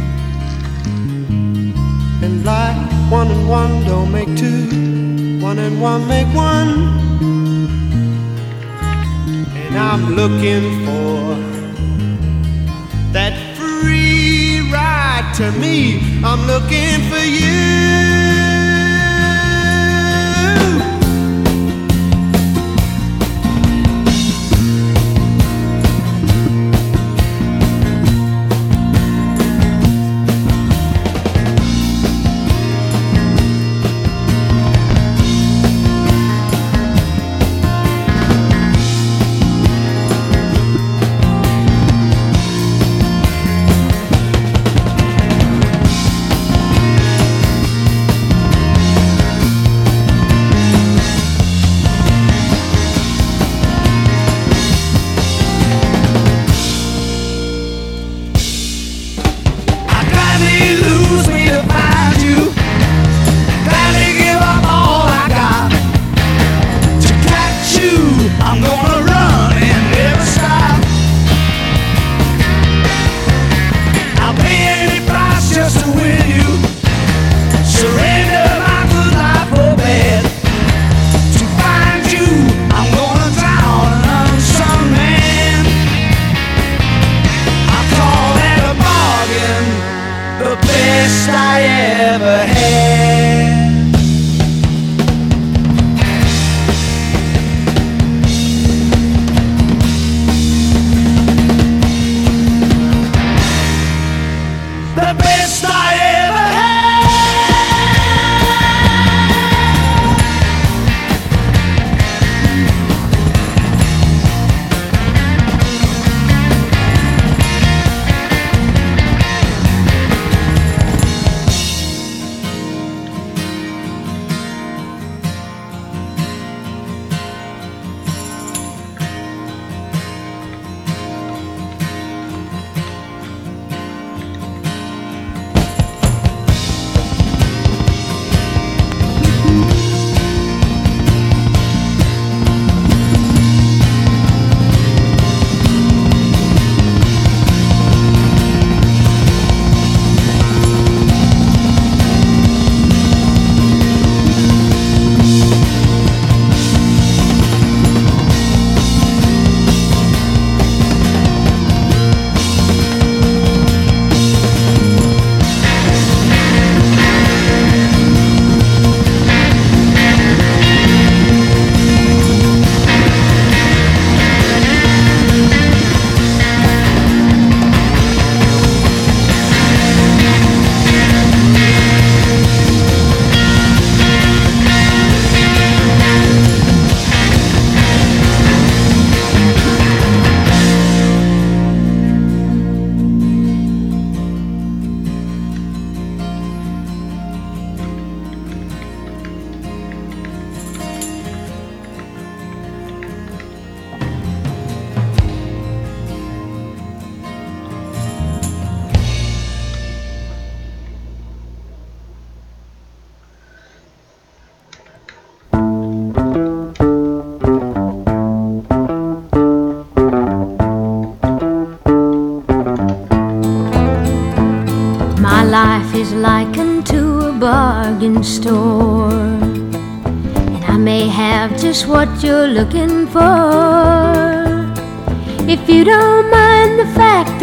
[2.24, 2.78] And like
[3.12, 6.72] one and one don't make two, one and one make one.
[9.64, 11.34] And I'm looking for
[13.12, 16.00] that free ride to me.
[16.24, 17.91] I'm looking for you.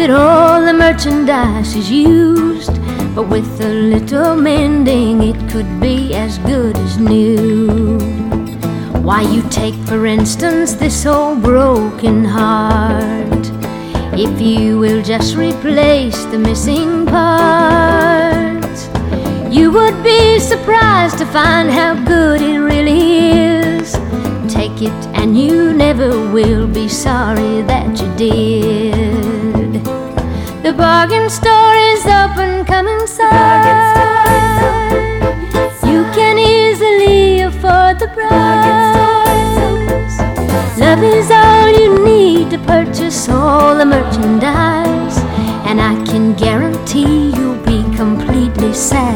[0.09, 2.73] That all the merchandise is used,
[3.13, 7.99] but with a little mending, it could be as good as new.
[9.03, 13.45] Why, you take, for instance, this old broken heart.
[14.13, 18.87] If you will just replace the missing parts,
[19.53, 23.93] you would be surprised to find how good it really is.
[24.51, 29.18] Take it, and you never will be sorry that you did.
[30.69, 33.65] The bargain store is open, come inside.
[35.83, 39.39] You can easily afford the price.
[40.77, 45.17] Love is all you need to purchase all the merchandise,
[45.65, 49.08] and I can guarantee you'll be completely satisfied.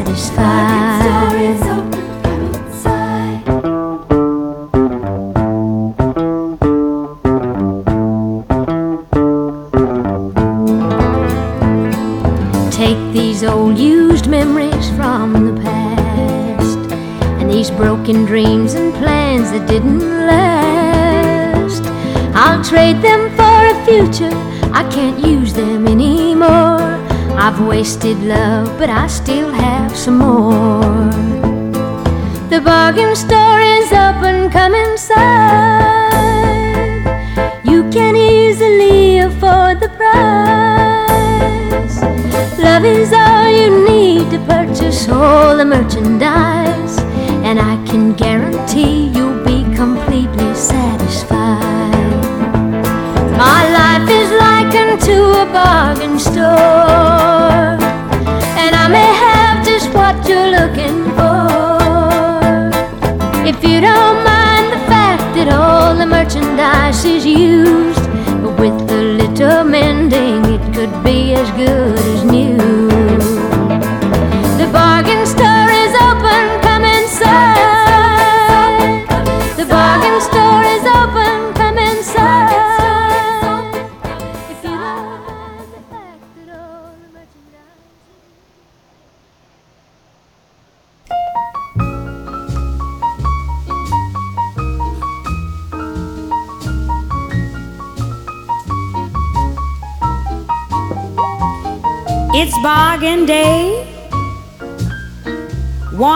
[28.04, 31.10] Wasted love, but I still have some more.
[32.50, 35.22] The bargain store is open, come inside.
[37.64, 40.12] You can easily afford the price.
[42.58, 46.98] Love is all you need to purchase all the merchandise,
[47.48, 51.62] and I can guarantee you'll be completely satisfied.
[53.44, 57.43] My life is likened to a bargain store,
[60.34, 61.46] you're looking for.
[63.50, 68.04] If you don't mind the fact that all the merchandise is used,
[68.42, 73.03] but with a little mending, it could be as good as new.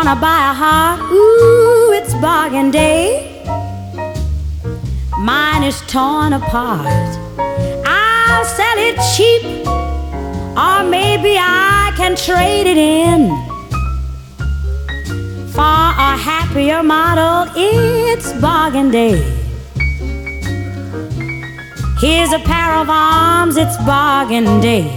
[0.09, 1.01] Wanna buy a heart?
[1.13, 3.43] Ooh, it's bargain day.
[5.19, 7.11] Mine is torn apart.
[7.85, 9.67] I'll sell it cheap,
[10.57, 13.29] or maybe I can trade it in
[15.53, 17.53] for a happier model.
[17.55, 19.21] It's bargain day.
[22.01, 24.89] Here's a pair of arms, it's bargain day.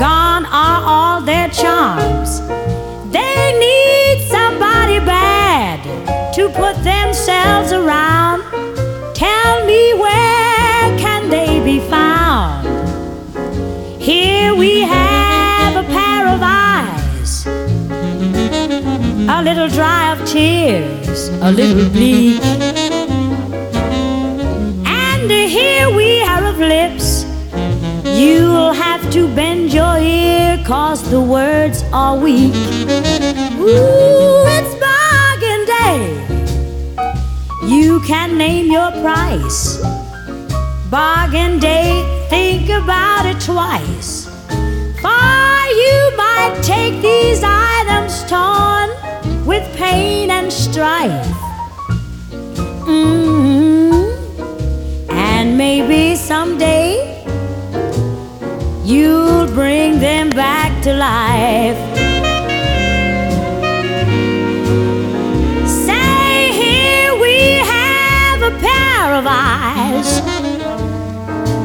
[0.00, 2.40] Gone are all their charms.
[3.14, 5.78] They need somebody bad
[6.34, 8.42] to put themselves around.
[9.14, 12.66] Tell me where can they be found?
[14.02, 17.46] Here we have a pair of eyes,
[19.36, 22.42] a little dry of tears, a little bleak.
[24.84, 27.24] And here we are of lips.
[28.04, 28.53] Have
[29.14, 32.52] to bend your ear, cause the words are weak.
[33.60, 36.00] Ooh, it's bargain day.
[37.62, 39.78] You can name your price.
[40.90, 44.26] Bargain day, think about it twice.
[45.00, 48.90] For you might take these items torn
[49.46, 51.24] with pain and strife.
[52.82, 54.10] Mm-hmm.
[55.12, 56.93] And maybe someday
[58.84, 61.78] you'll bring them back to life.
[65.66, 70.20] Say, here we have a pair of eyes,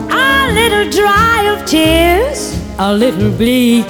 [0.10, 3.90] a little dry of tears, a little bleak.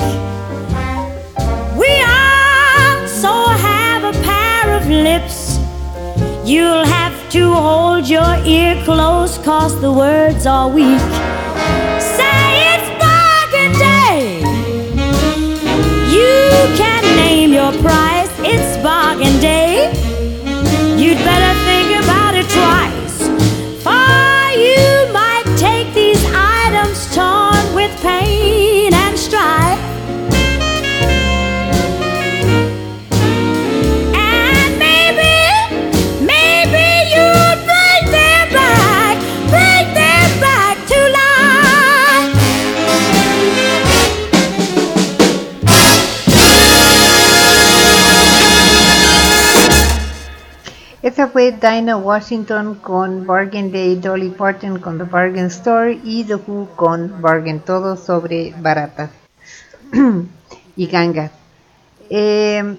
[1.78, 3.34] We also
[3.68, 5.60] have a pair of lips.
[6.46, 11.19] You'll have to hold your ear close, cause the words are weak.
[17.20, 17.99] Name your price,
[51.20, 56.36] Esa fue Dinah Washington con Bargain Day, Dolly Parton con The Bargain Store y The
[56.36, 59.10] Who con Bargain, todo sobre baratas
[60.78, 61.32] y gangas.
[62.10, 62.78] Eh,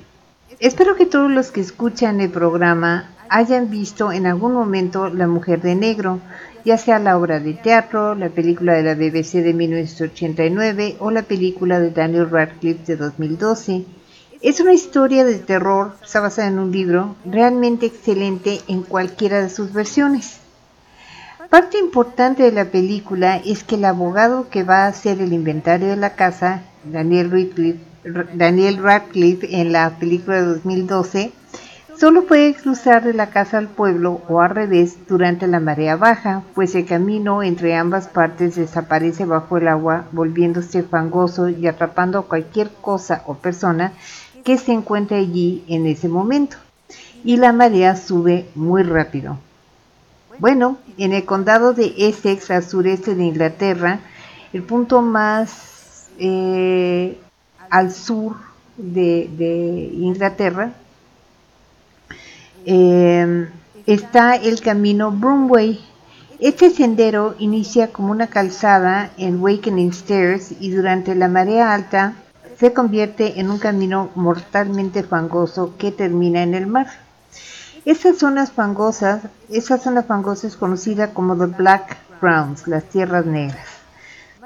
[0.59, 5.61] espero que todos los que escuchan el programa hayan visto en algún momento La Mujer
[5.61, 6.21] de Negro,
[6.65, 11.25] ya sea la obra de teatro, la película de la BBC de 1989 o la
[11.25, 13.85] película de Daniel Radcliffe de 2012.
[14.43, 19.51] Es una historia de terror, está basada en un libro, realmente excelente en cualquiera de
[19.51, 20.39] sus versiones.
[21.51, 25.89] Parte importante de la película es que el abogado que va a hacer el inventario
[25.89, 27.81] de la casa, Daniel Radcliffe,
[28.33, 31.33] Daniel Radcliffe en la película de 2012,
[31.99, 36.45] solo puede cruzar de la casa al pueblo o al revés durante la marea baja,
[36.55, 42.27] pues el camino entre ambas partes desaparece bajo el agua, volviéndose fangoso y atrapando a
[42.27, 43.93] cualquier cosa o persona
[44.45, 46.57] que se encuentre allí en ese momento.
[47.25, 49.39] Y la marea sube muy rápido.
[50.39, 54.01] Bueno, en el condado de Essex, al sureste de Inglaterra,
[54.55, 57.19] el punto más eh,
[57.69, 58.37] al sur
[58.79, 60.73] de, Inglaterra,
[62.65, 63.49] eh,
[63.85, 65.79] está el camino Broomway.
[66.39, 72.15] Este sendero inicia como una calzada en Wakening Stairs y durante la marea alta
[72.61, 76.89] se convierte en un camino mortalmente fangoso que termina en el mar.
[77.87, 83.66] Esas zonas fangosas, esa zona fangosa es conocida como the Black Grounds, las tierras negras.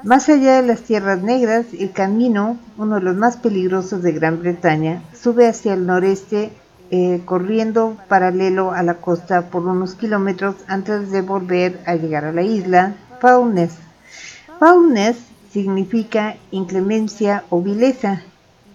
[0.03, 4.39] Más allá de las tierras negras, el camino, uno de los más peligrosos de Gran
[4.39, 6.53] Bretaña, sube hacia el noreste
[6.91, 12.31] eh, corriendo paralelo a la costa por unos kilómetros antes de volver a llegar a
[12.31, 13.73] la isla Foulness.
[14.57, 15.17] Foulness
[15.55, 18.21] significa inclemencia o vileza,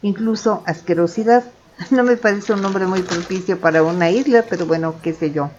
[0.01, 1.45] incluso asquerosidad.
[1.91, 5.51] No me parece un nombre muy propicio para una isla, pero bueno, qué sé yo.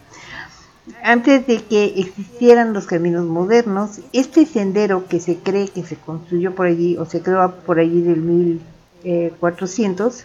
[1.04, 6.56] Antes de que existieran los caminos modernos, este sendero que se cree que se construyó
[6.56, 10.24] por allí o se creó por allí del 1400,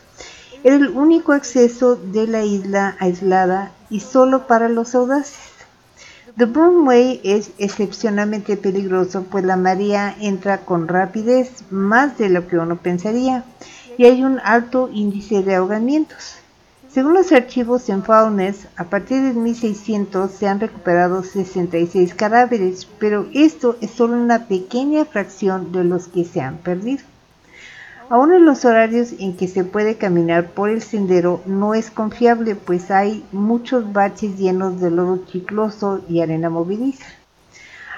[0.64, 5.55] era el único acceso de la isla aislada y solo para los audaces.
[6.36, 12.58] The Broomway es excepcionalmente peligroso pues la marea entra con rapidez más de lo que
[12.58, 13.44] uno pensaría
[13.96, 16.34] y hay un alto índice de ahogamientos.
[16.90, 23.26] Según los archivos en Faunes, a partir de 1600 se han recuperado 66 cadáveres, pero
[23.32, 27.02] esto es solo una pequeña fracción de los que se han perdido.
[28.08, 32.54] Aún en los horarios en que se puede caminar por el sendero no es confiable,
[32.54, 37.04] pues hay muchos baches llenos de lodo chicloso y arena movediza.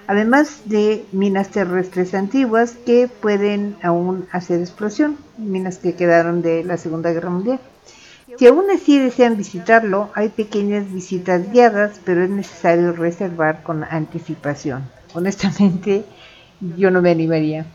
[0.06, 6.78] Además de minas terrestres antiguas que pueden aún hacer explosión, minas que quedaron de la
[6.78, 7.60] Segunda Guerra Mundial.
[8.38, 14.84] Si aún así desean visitarlo, hay pequeñas visitas guiadas, pero es necesario reservar con anticipación.
[15.12, 16.06] Honestamente,
[16.78, 17.66] yo no me animaría.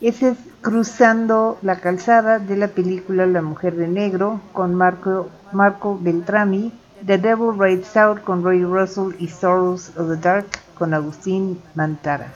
[0.00, 0.20] Es
[0.60, 6.72] Cruzando la calzada de la película La Mujer de Negro con Marco, Marco Beltrami,
[7.04, 12.32] The Devil Rides South con Roy Russell y Sorrows of the Dark con Agustín Mantara.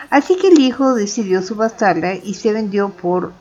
[0.09, 3.33] Así que el hijo decidió subastarla y se vendió por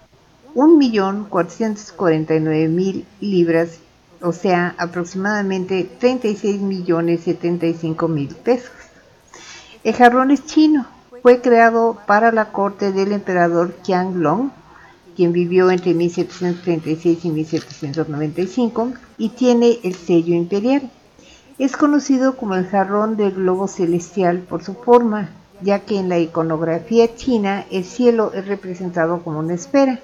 [0.54, 3.80] 1.449.000 libras
[4.24, 8.72] o sea, aproximadamente 36 millones 75 mil pesos.
[9.84, 10.86] El jarrón es chino,
[11.22, 14.50] fue creado para la corte del emperador Qianlong,
[15.14, 20.90] quien vivió entre 1736 y 1795, y tiene el sello imperial.
[21.58, 25.28] Es conocido como el jarrón del globo celestial por su forma,
[25.60, 30.00] ya que en la iconografía china el cielo es representado como una esfera.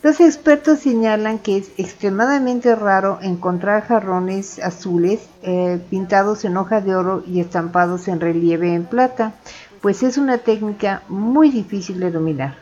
[0.00, 6.94] Los expertos señalan que es extremadamente raro encontrar jarrones azules eh, pintados en hoja de
[6.94, 9.32] oro y estampados en relieve en plata,
[9.80, 12.54] pues es una técnica muy difícil de dominar.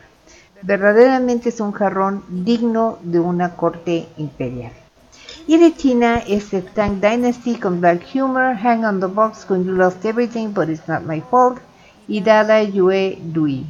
[0.62, 4.72] Verdaderamente es un jarrón digno de una corte imperial.
[5.46, 9.62] Y de China es the Tang Dynasty con Black Humor, Hang on the Box con
[9.64, 11.58] You Lost Everything But It's Not My Fault
[12.08, 13.66] y Dada Yue Dui.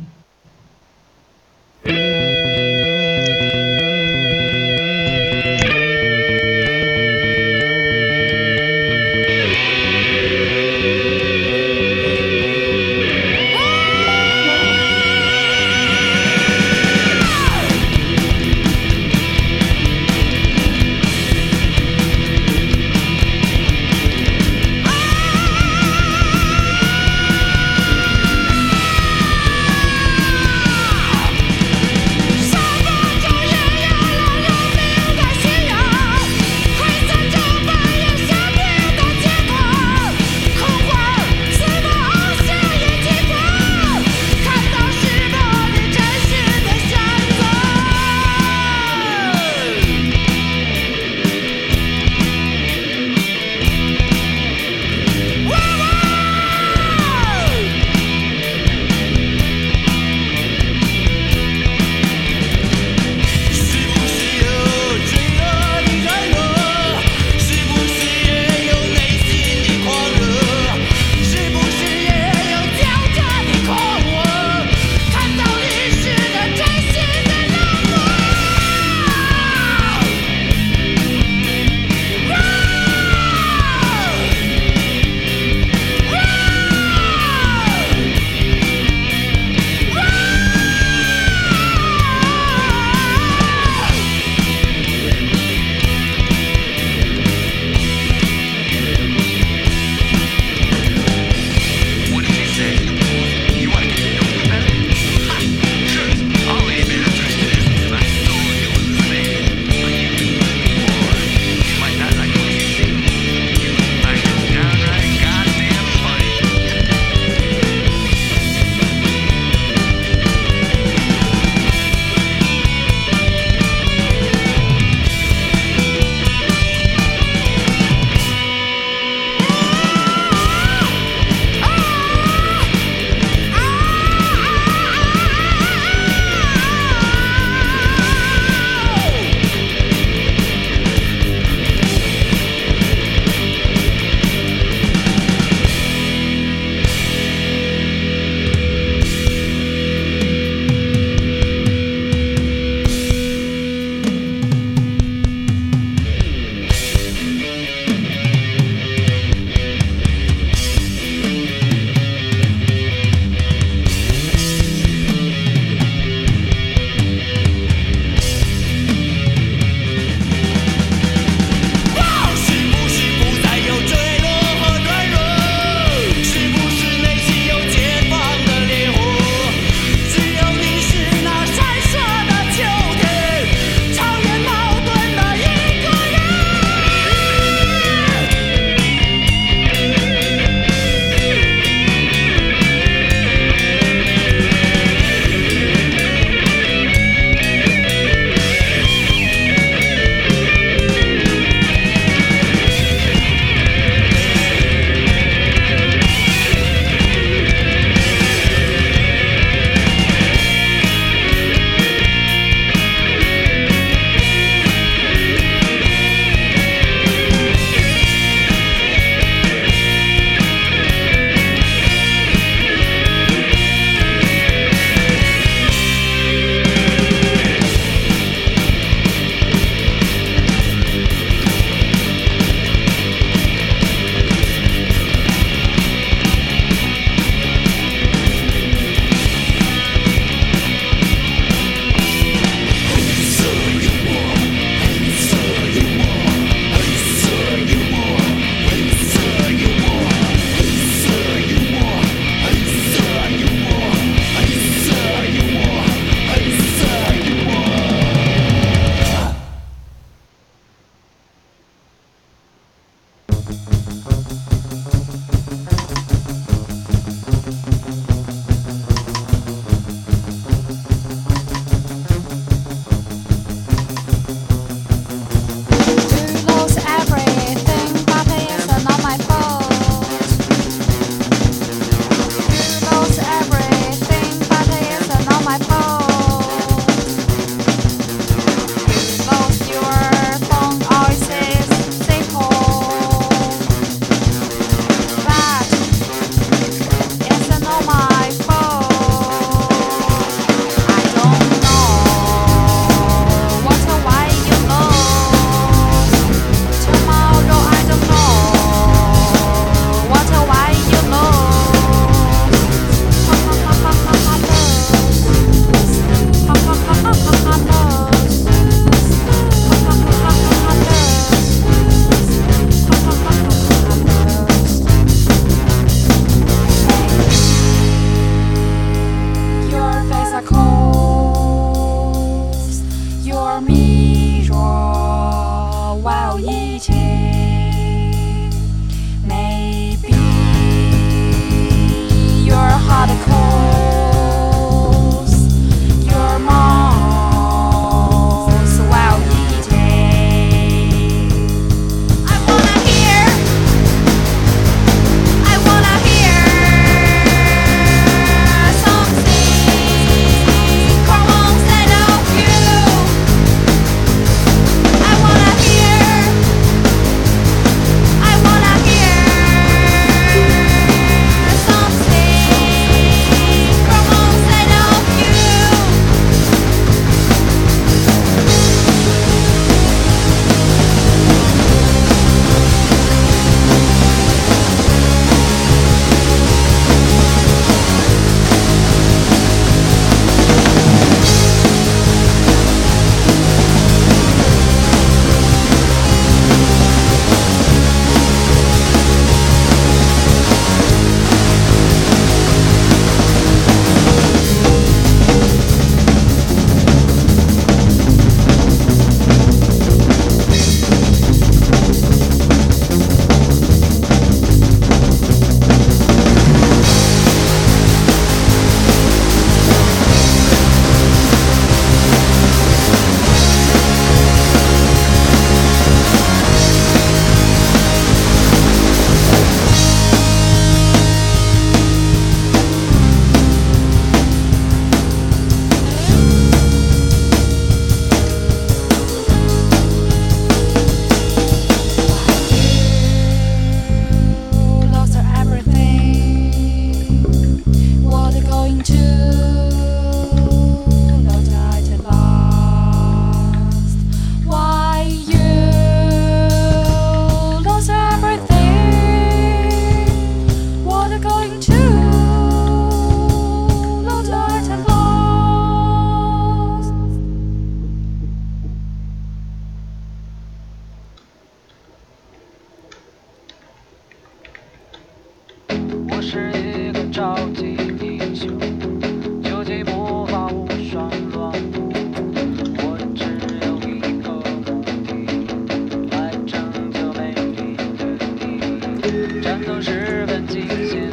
[489.81, 491.06] 十分清醒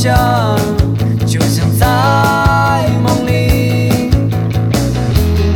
[0.00, 0.14] 想，
[1.26, 1.84] 就像在
[3.02, 4.12] 梦里。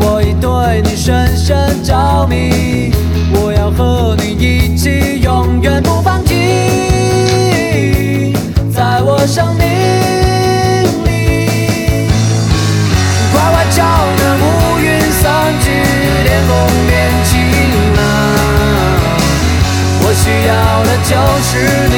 [0.01, 2.91] 我已对你深深着迷，
[3.33, 8.35] 我要和你一起，永远不放弃。
[8.75, 9.65] 在我生命
[11.05, 12.09] 里，
[13.31, 13.85] 快快叫
[14.19, 14.45] 那乌
[14.81, 15.71] 云散去，
[16.25, 16.51] 天空
[16.89, 16.91] 变
[17.31, 17.33] 晴
[17.95, 17.97] 朗。
[20.03, 21.15] 我需要的就
[21.47, 21.51] 是
[21.91, 21.95] 你，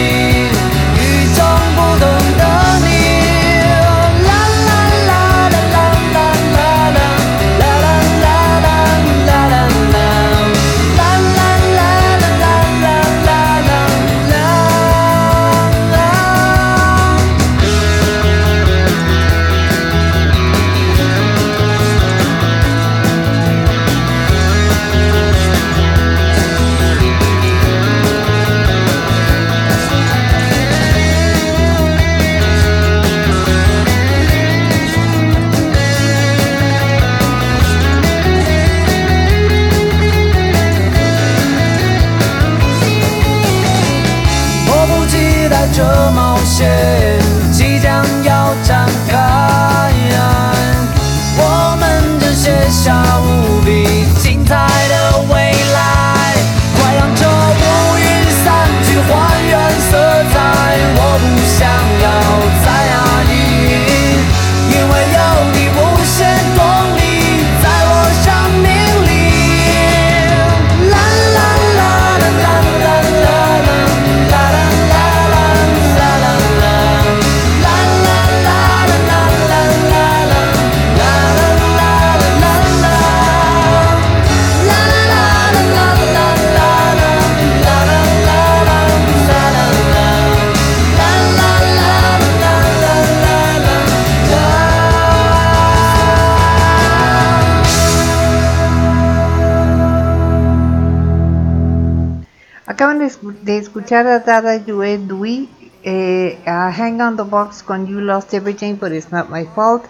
[103.74, 105.48] escuchar a Dada Yue Dui,
[105.82, 109.82] eh, a Hang on the Box con You Lost Everything but It's Not My Fault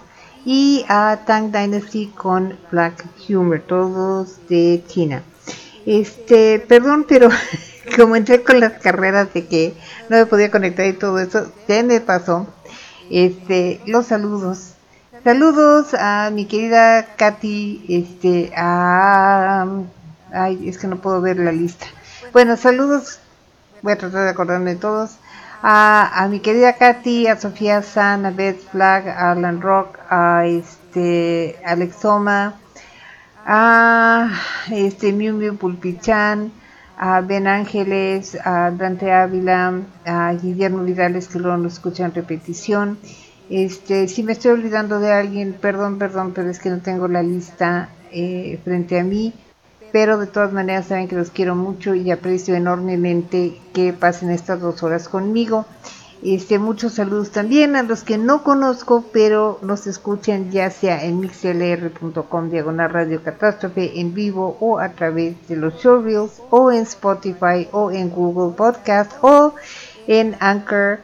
[0.43, 5.21] y a Tang Dynasty con Black Humor, todos de China.
[5.85, 7.29] Este, perdón, pero
[7.95, 9.75] como entré con las carreras de que
[10.09, 12.47] no me podía conectar y todo eso, ya me pasó.
[13.11, 14.73] Este, los saludos.
[15.23, 19.67] Saludos a mi querida Katy, este, a
[20.33, 21.85] ay, es que no puedo ver la lista.
[22.33, 23.19] Bueno, saludos,
[23.85, 25.17] voy a tratar de acordarme de todos.
[25.61, 30.45] A, a mi querida Katy, a Sofía San, a Beth Flag, a Alan Rock, a
[30.47, 32.55] este Alex Soma,
[33.45, 34.31] a
[34.71, 36.51] este Miu Miu Pulpichan,
[36.97, 42.97] a Ben Ángeles, a Dante Ávila, a Guillermo Vidales que luego nos escucha en repetición.
[43.51, 47.21] Este, si me estoy olvidando de alguien, perdón, perdón, pero es que no tengo la
[47.21, 49.31] lista eh, frente a mí.
[49.95, 54.59] Pero de todas maneras saben que los quiero mucho y aprecio enormemente que pasen estas
[54.59, 55.65] dos horas conmigo.
[56.21, 61.21] Este, muchos saludos también a los que no conozco, pero nos escuchan ya sea en
[61.21, 67.69] mixlr.com diagonal radio catástrofe en vivo o a través de los showreels o en Spotify
[67.71, 69.55] o en Google Podcast o
[70.07, 70.99] en anchor.fm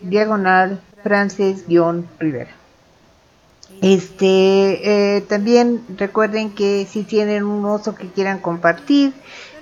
[0.00, 2.57] diagonal frances-rivera.
[3.80, 9.12] Este, eh, también recuerden que si tienen un oso que quieran compartir,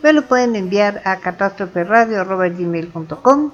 [0.03, 3.51] me lo pueden enviar a catástroferadio.gmail.com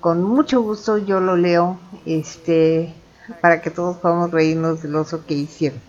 [0.00, 2.94] Con mucho gusto yo lo leo, este,
[3.40, 5.80] para que todos podamos reírnos del oso que hicieron.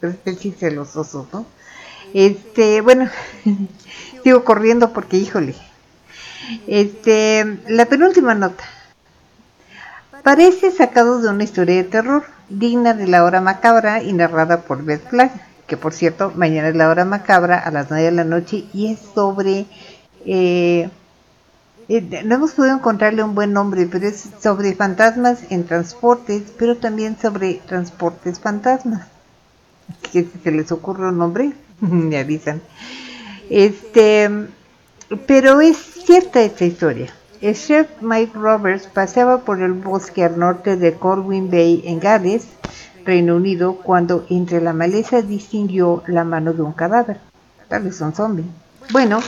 [0.00, 1.46] Pero es chiste de los osos, ¿no?
[2.12, 3.08] Este, bueno,
[4.24, 5.54] sigo corriendo porque, híjole.
[6.66, 8.64] Este, la penúltima nota.
[10.24, 14.82] Parece sacado de una historia de terror, digna de la hora macabra y narrada por
[14.82, 15.30] Beth Flag,
[15.66, 18.90] que por cierto, mañana es la hora macabra a las 9 de la noche y
[18.90, 19.66] es sobre...
[20.24, 20.88] eh,
[21.90, 26.78] eh, no hemos podido encontrarle un buen nombre, pero es sobre fantasmas en transportes, pero
[26.78, 29.06] también sobre transportes fantasmas.
[30.10, 32.62] Que si se les ocurre un nombre, me avisan.
[33.50, 34.30] Este,
[35.26, 37.12] pero es cierta esta historia.
[37.44, 42.46] El chef Mike Roberts paseaba por el bosque al norte de Corwin Bay en Gales,
[43.04, 47.20] Reino Unido, cuando entre la maleza distinguió la mano de un cadáver.
[47.68, 48.46] Tal vez un zombie.
[48.92, 49.20] Bueno,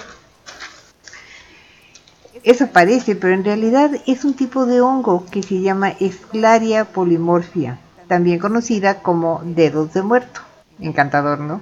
[2.43, 7.79] eso parece, pero en realidad es un tipo de hongo que se llama Esclaria polymorphia,
[8.09, 10.41] también conocida como dedos de muerto.
[10.81, 11.61] Encantador, ¿no?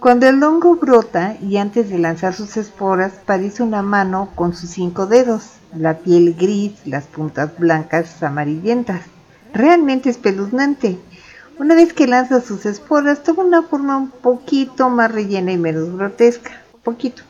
[0.00, 4.70] Cuando el hongo brota y antes de lanzar sus esporas parece una mano con sus
[4.70, 9.02] cinco dedos, la piel gris, las puntas blancas amarillentas.
[9.52, 10.98] Realmente espeluznante.
[11.58, 15.94] Una vez que lanza sus esporas toma una forma un poquito más rellena y menos
[15.94, 16.62] grotesca.
[16.82, 17.22] Poquito.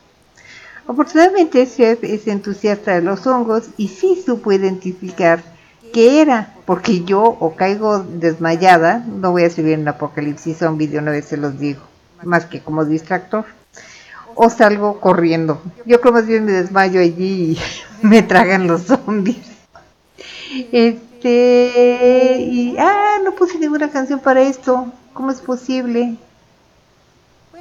[0.87, 5.43] Afortunadamente Chef es entusiasta de los hongos y sí supo identificar
[5.91, 10.99] qué era, porque yo o caigo desmayada, no voy a subir en apocalipsis zombie de
[10.99, 11.81] una vez se los digo,
[12.23, 13.45] más que como distractor,
[14.35, 15.61] o salgo corriendo.
[15.85, 17.59] Yo creo más bien me desmayo allí y
[18.05, 19.51] me tragan los zombies.
[20.71, 26.17] Este, y, ah, no puse ninguna canción para esto, ¿cómo es posible?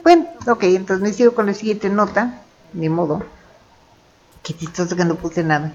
[0.02, 2.42] Bueno, ok, entonces me sigo con la siguiente nota,
[2.72, 3.22] ni modo.
[4.42, 5.72] Qué chistoso que no puse nada.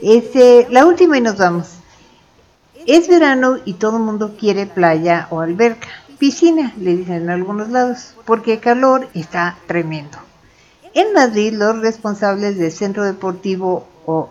[0.00, 1.68] Este, la última y nos vamos.
[2.86, 5.88] Es verano y todo el mundo quiere playa o alberca.
[6.22, 10.18] Piscina, le dicen en algunos lados, porque el calor está tremendo.
[10.94, 14.30] En Madrid, los responsables del centro deportivo o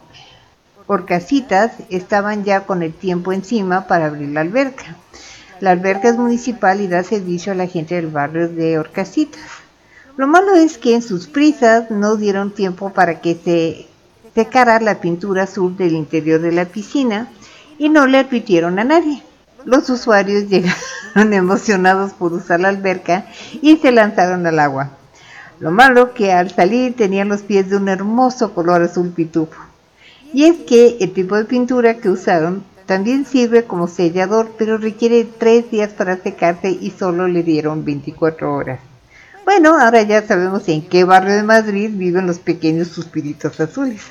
[0.87, 4.95] Orcasitas estaban ya con el tiempo encima para abrir la alberca.
[5.59, 9.43] La alberca es municipal y da servicio a la gente del barrio de Orcasitas.
[10.15, 13.87] Lo malo es que en sus prisas no dieron tiempo para que se
[14.33, 17.27] secara la pintura azul del interior de la piscina
[17.77, 19.23] y no le advirtieron a nadie.
[19.65, 23.25] Los usuarios llegaron emocionados por usar la alberca
[23.61, 24.91] y se lanzaron al agua.
[25.59, 29.61] Lo malo que al salir tenían los pies de un hermoso color azul pitufo.
[30.33, 35.23] Y es que el tipo de pintura que usaron también sirve como sellador, pero requiere
[35.25, 38.79] tres días para secarse y solo le dieron 24 horas.
[39.45, 44.01] Bueno, ahora ya sabemos en qué barrio de Madrid viven los pequeños suspiritos azules.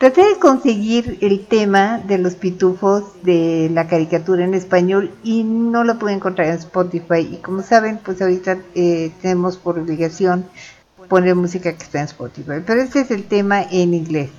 [0.00, 5.84] Traté de conseguir el tema de los pitufos de la caricatura en español y no
[5.84, 7.28] lo pude encontrar en Spotify.
[7.30, 10.46] Y como saben, pues ahorita eh, tenemos por obligación
[11.10, 12.62] poner música que está en Spotify.
[12.66, 14.30] Pero este es el tema en inglés.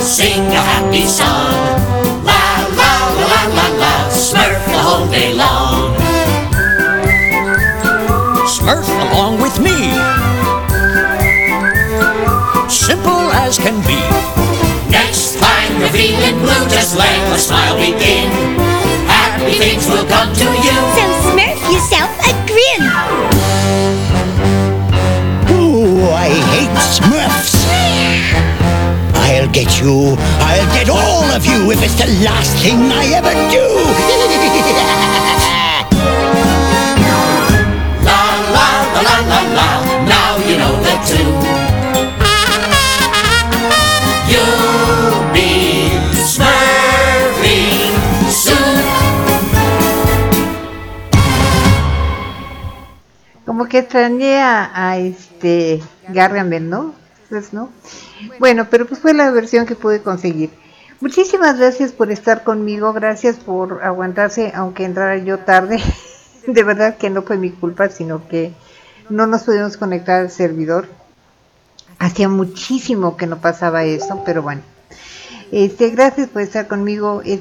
[0.00, 1.26] Sing a happy song.
[2.24, 4.10] La la la la la.
[4.12, 5.71] Smurf the whole day long.
[8.62, 9.74] Smurf along with me.
[12.70, 13.98] Simple as can be.
[14.88, 18.30] Next time you're feeling blue, just let a smile begin.
[19.10, 20.78] Happy things will come to you.
[20.94, 22.82] So smurf yourself a grin.
[25.58, 27.66] Ooh, I hate Smurfs.
[29.26, 30.14] I'll get you.
[30.38, 34.38] I'll get all of you if it's the last thing I ever do.
[53.44, 56.94] Como que extrañé a, a este Gargamel, ¿no?
[57.28, 57.70] Pues no.
[58.38, 60.50] Bueno, pero pues fue la versión que pude conseguir.
[61.00, 65.80] Muchísimas gracias por estar conmigo, gracias por aguantarse, aunque entrara yo tarde.
[66.46, 68.52] De verdad que no fue mi culpa, sino que
[69.10, 70.88] no nos pudimos conectar al servidor.
[71.98, 74.62] Hacía muchísimo que no pasaba eso, pero bueno.
[75.52, 77.40] Este, gracias por estar conmigo es-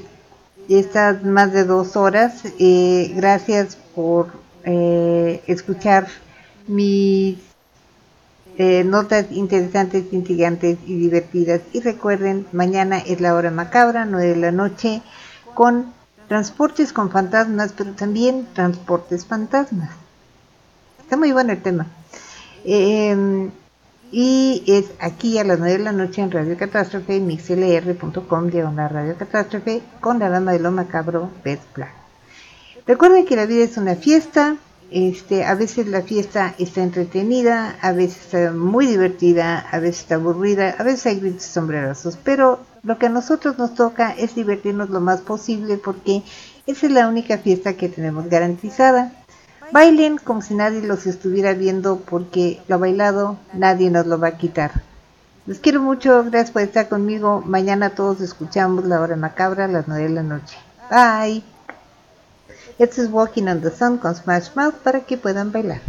[0.69, 2.43] estas más de dos horas.
[2.59, 4.27] Eh, gracias por
[4.63, 6.07] eh, escuchar
[6.67, 7.38] mis
[8.57, 11.61] eh, notas interesantes, intrigantes y divertidas.
[11.73, 15.01] Y recuerden, mañana es la hora macabra, 9 de la noche,
[15.53, 15.93] con
[16.27, 19.89] transportes con fantasmas, pero también transportes fantasmas.
[21.11, 21.88] Está muy bueno el tema.
[22.63, 23.49] Eh,
[24.13, 29.17] y es aquí a las 9 de la noche en Radio Catástrofe, mixlr.com, diagonal Radio
[29.17, 31.91] Catástrofe, con la dama de lo macabro, Beth Black.
[32.88, 34.55] Recuerden que la vida es una fiesta,
[34.89, 40.15] este, a veces la fiesta está entretenida, a veces está muy divertida, a veces está
[40.15, 44.89] aburrida, a veces hay gritos sombrerazos, pero lo que a nosotros nos toca es divertirnos
[44.89, 46.23] lo más posible porque
[46.67, 49.11] esa es la única fiesta que tenemos garantizada.
[49.72, 54.38] Bailen como si nadie los estuviera viendo porque lo bailado nadie nos lo va a
[54.38, 54.72] quitar.
[55.48, 57.41] Los quiero mucho, gracias por estar conmigo.
[57.45, 60.57] Mañana todos escuchamos la hora macabra a las 9 de la noche.
[60.89, 61.43] Bye.
[62.77, 65.81] Esto es Walking on the Sun con Smash Mouth para que puedan bailar.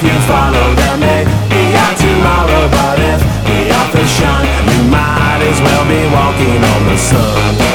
[0.00, 2.68] If you follow them, they be out tomorrow.
[2.70, 3.20] But if
[3.50, 7.67] the others shine, you might as well be walking on the sun.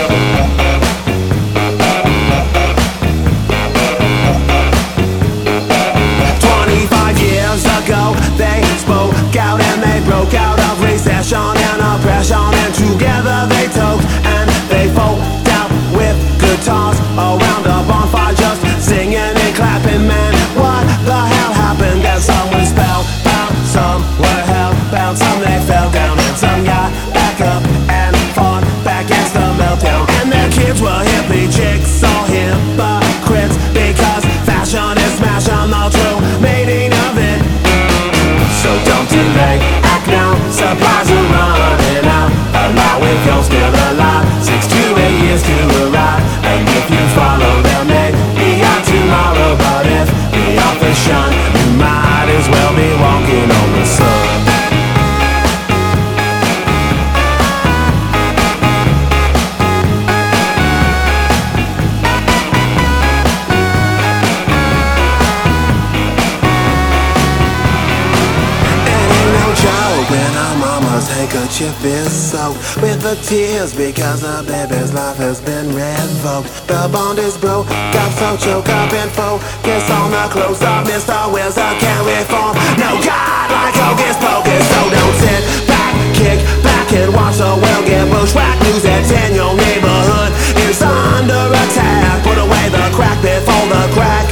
[73.04, 76.48] The tears because the baby's life has been revoked.
[76.72, 80.88] The bond is broke, got so choked up and focused on the close up.
[80.88, 81.12] Mr.
[81.28, 82.56] Wills, I can't reform.
[82.80, 87.84] No God like Hogan's Pocus, so don't sit back, kick back and watch the world
[87.84, 88.64] get bushwhacked.
[88.72, 90.32] News that's in your neighborhood
[90.64, 92.24] is under attack.
[92.24, 94.32] Put away the crack before the crack.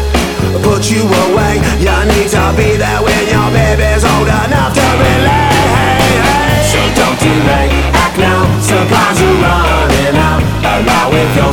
[0.63, 5.40] Put you away, you need to be there when your baby's old enough to relax.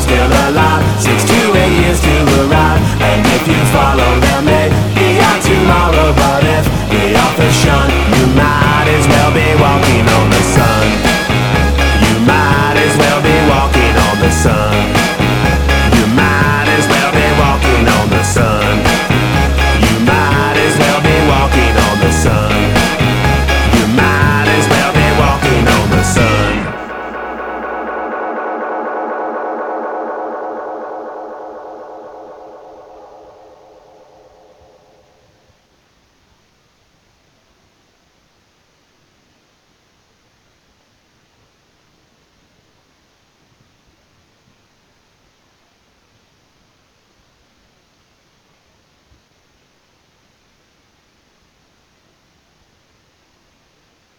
[0.09, 0.68] still alive.